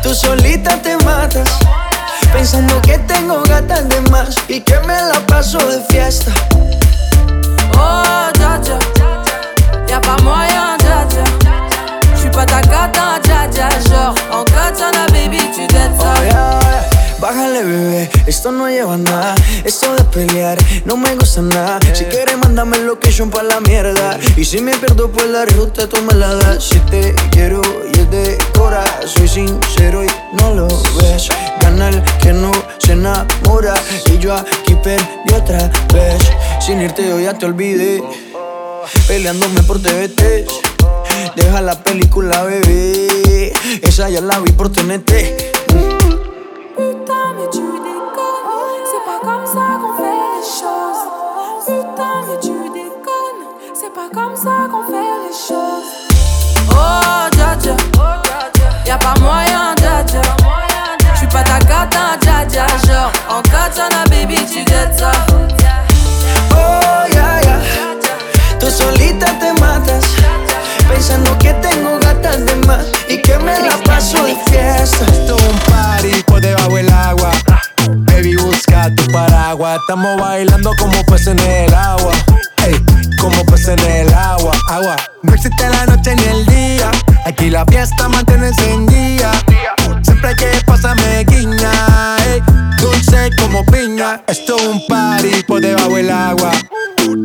Tú 0.02 0.14
solita 0.14 0.78
te 0.82 0.96
matas. 1.04 1.50
Pensando 2.32 2.82
que 2.82 2.98
tengo 3.00 3.42
gatas 3.44 3.88
de 3.90 4.02
más 4.12 4.36
y 4.48 4.62
que 4.62 4.80
me 4.82 4.96
la 4.96 5.20
paso 5.28 5.58
de 5.58 5.82
fiesta. 5.90 6.32
Oh, 7.74 8.30
dja 8.34 8.60
dja. 8.60 8.80
Y'a 9.88 10.02
pas 10.02 10.22
moyen, 10.24 10.78
dja 10.80 11.06
dja. 11.10 11.24
J'suis 12.16 12.30
pas 12.30 12.46
ta 12.46 12.62
cata, 12.62 13.20
dja 13.24 13.48
dja. 13.48 13.70
Genre, 13.90 14.14
Esto 18.28 18.52
no 18.52 18.70
lleva 18.70 18.98
nada. 18.98 19.34
Esto 19.64 19.96
de 19.96 20.04
pelear 20.04 20.60
no 20.86 20.96
me 20.96 21.16
gusta 21.16 21.42
nada. 21.42 21.80
Si 21.94 22.06
quieres, 22.06 22.38
mándame 22.38 22.78
location 22.78 23.32
pa' 23.32 23.42
la 23.42 23.60
mierda. 23.60 24.20
Y 24.36 24.46
si 24.46 24.62
me 24.62 24.78
pierdo 24.78 25.12
por 25.12 25.26
la 25.26 25.44
ruta, 25.46 25.90
tú 25.90 26.00
me 26.04 26.14
la 26.14 26.36
das. 26.36 26.64
Si 26.64 26.80
te 26.82 27.16
quiero 27.32 27.62
y 27.92 28.00
es 28.00 28.12
de 28.12 28.38
cora, 28.54 28.84
soy 29.06 29.28
sincero 29.28 30.04
y 30.04 30.08
no 30.40 30.54
lo 30.54 30.68
ves. 31.02 31.30
Gana 31.60 31.90
el 31.90 32.04
que 32.22 32.32
no 32.32 32.52
se 32.78 32.92
enamora. 32.92 33.74
Y 34.06 34.20
yo 34.20 34.36
aquí 34.36 34.76
perdí 34.84 35.34
otra 35.34 35.72
vez. 35.94 36.22
Sin 36.60 36.80
irte, 36.80 37.08
yo 37.08 37.20
ya 37.20 37.34
te 37.34 37.48
olvidé. 37.48 38.04
Peleándome 39.08 39.64
por 39.64 39.82
TVT. 39.82 40.46
Deja 41.36 41.62
la 41.62 41.82
película, 41.84 42.44
bebé. 42.44 43.52
Esa 43.82 44.10
ya 44.10 44.22
la 44.22 44.40
vi 44.40 44.52
por 44.52 44.72
TNT. 44.72 45.57
Putain, 47.08 47.34
mais 47.38 47.48
tu 47.50 47.62
déconnes. 47.62 48.84
C'est 48.84 49.06
pas 49.06 49.20
comme 49.22 49.46
ça 49.46 49.80
qu'on 49.80 49.94
fait 49.96 50.20
les 50.36 50.44
choses. 50.44 51.04
Putain, 51.66 52.16
mais 52.28 52.38
tu 52.42 52.70
déconnes. 52.70 53.44
C'est 53.74 53.94
pas 53.94 54.10
comme 54.14 54.36
ça 54.36 54.68
qu'on 54.70 54.84
fait 54.84 55.14
les 55.24 55.32
choses. 55.32 55.88
Oh, 56.70 57.30
dja 57.32 57.56
dja. 57.62 57.76
Y'a 58.86 58.98
pas 58.98 59.14
moyen, 59.22 59.74
dja 59.78 60.04
dja. 60.06 60.22
J'suis 61.16 61.28
pas 61.28 61.44
ta 61.44 61.60
cata, 61.60 62.18
dja 62.20 62.46
dja. 62.46 62.66
Genre, 62.86 63.12
en 63.30 63.42
katana, 63.42 64.04
baby, 64.10 64.36
tu 64.46 64.66
dettes 64.66 65.00
ça. 65.00 65.12
Oh, 66.52 67.08
ya, 67.14 67.40
ya. 67.42 67.58
Tú 68.60 68.70
solita 68.70 69.28
te 69.40 69.54
matas. 69.62 69.97
pensando 70.98 71.38
que 71.38 71.54
tengo 71.54 72.00
gatas 72.00 72.44
de 72.44 72.56
más 72.66 72.84
y 73.08 73.22
que 73.22 73.38
me 73.38 73.60
la 73.60 73.78
paso 73.86 74.26
de 74.26 74.36
fiesta. 74.50 75.06
Esto 75.06 75.38
es 75.38 75.44
un 75.44 75.60
party 75.72 76.24
por 76.26 76.42
debajo 76.42 76.76
el 76.76 76.90
agua. 76.90 77.32
Baby, 78.08 78.36
busca 78.38 78.90
tu 78.96 79.06
paraguas. 79.12 79.78
Estamos 79.82 80.20
bailando 80.20 80.72
como 80.80 81.04
peces 81.06 81.28
en 81.28 81.40
el 81.40 81.74
agua. 81.74 82.14
Ey, 82.66 82.84
como 83.22 83.46
peces 83.46 83.78
en 83.78 84.08
el 84.08 84.14
agua. 84.14 84.54
Agua. 84.70 84.96
No 85.22 85.36
existe 85.36 85.70
la 85.70 85.86
noche 85.86 86.16
ni 86.16 86.24
el 86.24 86.46
día. 86.48 86.90
Aquí 87.26 87.52
la 87.52 87.64
fiesta 87.66 88.10
mantiene 88.10 88.48
encendida. 88.48 89.32
Siempre 90.02 90.36
que 90.36 90.50
pasa 90.66 90.96
me 90.96 91.24
guiña. 91.26 92.18
Ey, 92.26 92.42
dulce 92.82 93.30
como 93.40 93.64
piña. 93.68 94.24
Esto 94.26 94.56
es 94.58 94.66
un 94.66 94.88
party 94.88 95.44
por 95.44 95.62
debajo 95.62 95.96
el 95.96 96.10
agua. 96.10 96.52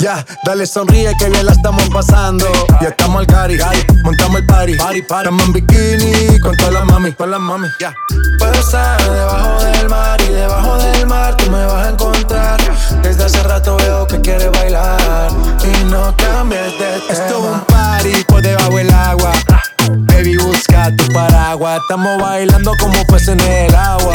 Ya, 0.00 0.24
dale 0.44 0.64
sonríe 0.64 1.12
que 1.18 1.28
bien 1.28 1.44
la 1.44 1.52
estamos 1.52 1.82
pasando. 1.88 2.46
Ya 2.80 2.90
estamos 2.90 3.18
al 3.18 3.26
cari, 3.26 3.58
montamos 4.04 4.38
el 4.38 4.46
party. 4.46 4.76
party, 4.76 4.98
Estamos 5.00 5.42
en 5.44 5.52
bikini 5.52 6.38
con 6.38 6.56
todas 6.56 6.72
las 6.72 6.84
mami, 6.84 7.12
con 7.12 7.30
las 7.32 7.40
mami. 7.40 7.68
Ya. 7.80 7.92
Puedo 8.38 8.54
estar 8.54 9.02
debajo 9.02 9.64
del 9.64 9.88
mar 9.88 10.20
y 10.20 10.32
debajo 10.32 10.78
del 10.78 11.06
mar 11.06 11.36
tú 11.36 11.50
me 11.50 11.66
vas 11.66 11.86
a 11.86 11.90
encontrar. 11.90 12.60
Desde 13.02 13.24
hace 13.24 13.42
rato 13.42 13.76
veo 13.76 14.06
que 14.06 14.20
quieres 14.20 14.52
bailar 14.52 15.30
y 15.64 15.84
no 15.86 16.14
cambies 16.16 16.78
de 16.78 17.00
tema. 17.00 17.12
Esto 17.12 17.38
es 17.38 17.54
un 17.54 17.60
party 17.62 18.24
por 18.28 18.40
debajo 18.40 18.76
del 18.76 18.90
agua. 18.92 19.32
Baby, 19.90 20.36
busca 20.36 20.94
tu 20.94 21.12
paraguas. 21.12 21.80
Estamos 21.82 22.22
bailando 22.22 22.72
como 22.78 23.04
peces 23.06 23.30
en 23.30 23.40
el 23.40 23.74
agua. 23.74 24.14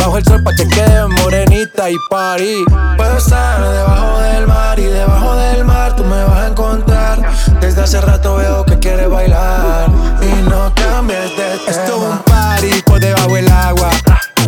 Bajo 0.00 0.18
el 0.18 0.24
sol 0.24 0.42
pa' 0.42 0.54
que 0.54 0.66
quede 0.68 1.06
morenita 1.06 1.90
y 1.90 1.96
party. 2.10 2.64
Puedo 2.96 3.16
estar 3.18 3.60
debajo 3.60 4.18
del 4.20 4.46
mar 4.46 4.78
y 4.78 4.84
debajo 4.84 5.36
del 5.36 5.64
mar 5.64 5.96
tú 5.96 6.04
me 6.04 6.22
vas 6.24 6.44
a 6.44 6.46
encontrar. 6.48 7.22
Desde 7.60 7.82
hace 7.82 8.00
rato 8.00 8.36
veo 8.36 8.64
que 8.64 8.78
quieres 8.78 9.08
bailar 9.08 9.88
y 10.22 10.48
no 10.48 10.72
cambies 10.74 11.36
de 11.36 11.58
tema. 11.58 11.70
Esto 11.70 11.96
es 11.96 12.12
un 12.12 12.18
party 12.18 12.82
por 12.82 13.00
debajo 13.00 13.34
del 13.34 13.50
agua. 13.50 13.90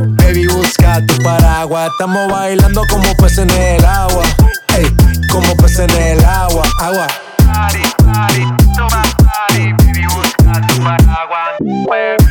Baby, 0.00 0.46
busca 0.46 1.04
tu 1.06 1.16
paraguas. 1.22 1.88
Estamos 1.92 2.30
bailando 2.30 2.82
como 2.88 3.14
peces 3.16 3.38
en 3.38 3.50
el 3.50 3.84
agua. 3.84 4.22
Ey, 4.76 4.86
como 5.32 5.56
peces 5.56 5.80
en 5.80 6.18
el 6.18 6.24
agua. 6.24 6.62
Agua. 6.80 7.06
Party, 7.46 7.82
party, 8.04 8.42
toma 8.76 9.02
party. 9.24 9.72
Baby, 9.72 10.06
busca 10.06 10.66
tu 10.66 10.82
paraguas. 10.84 12.27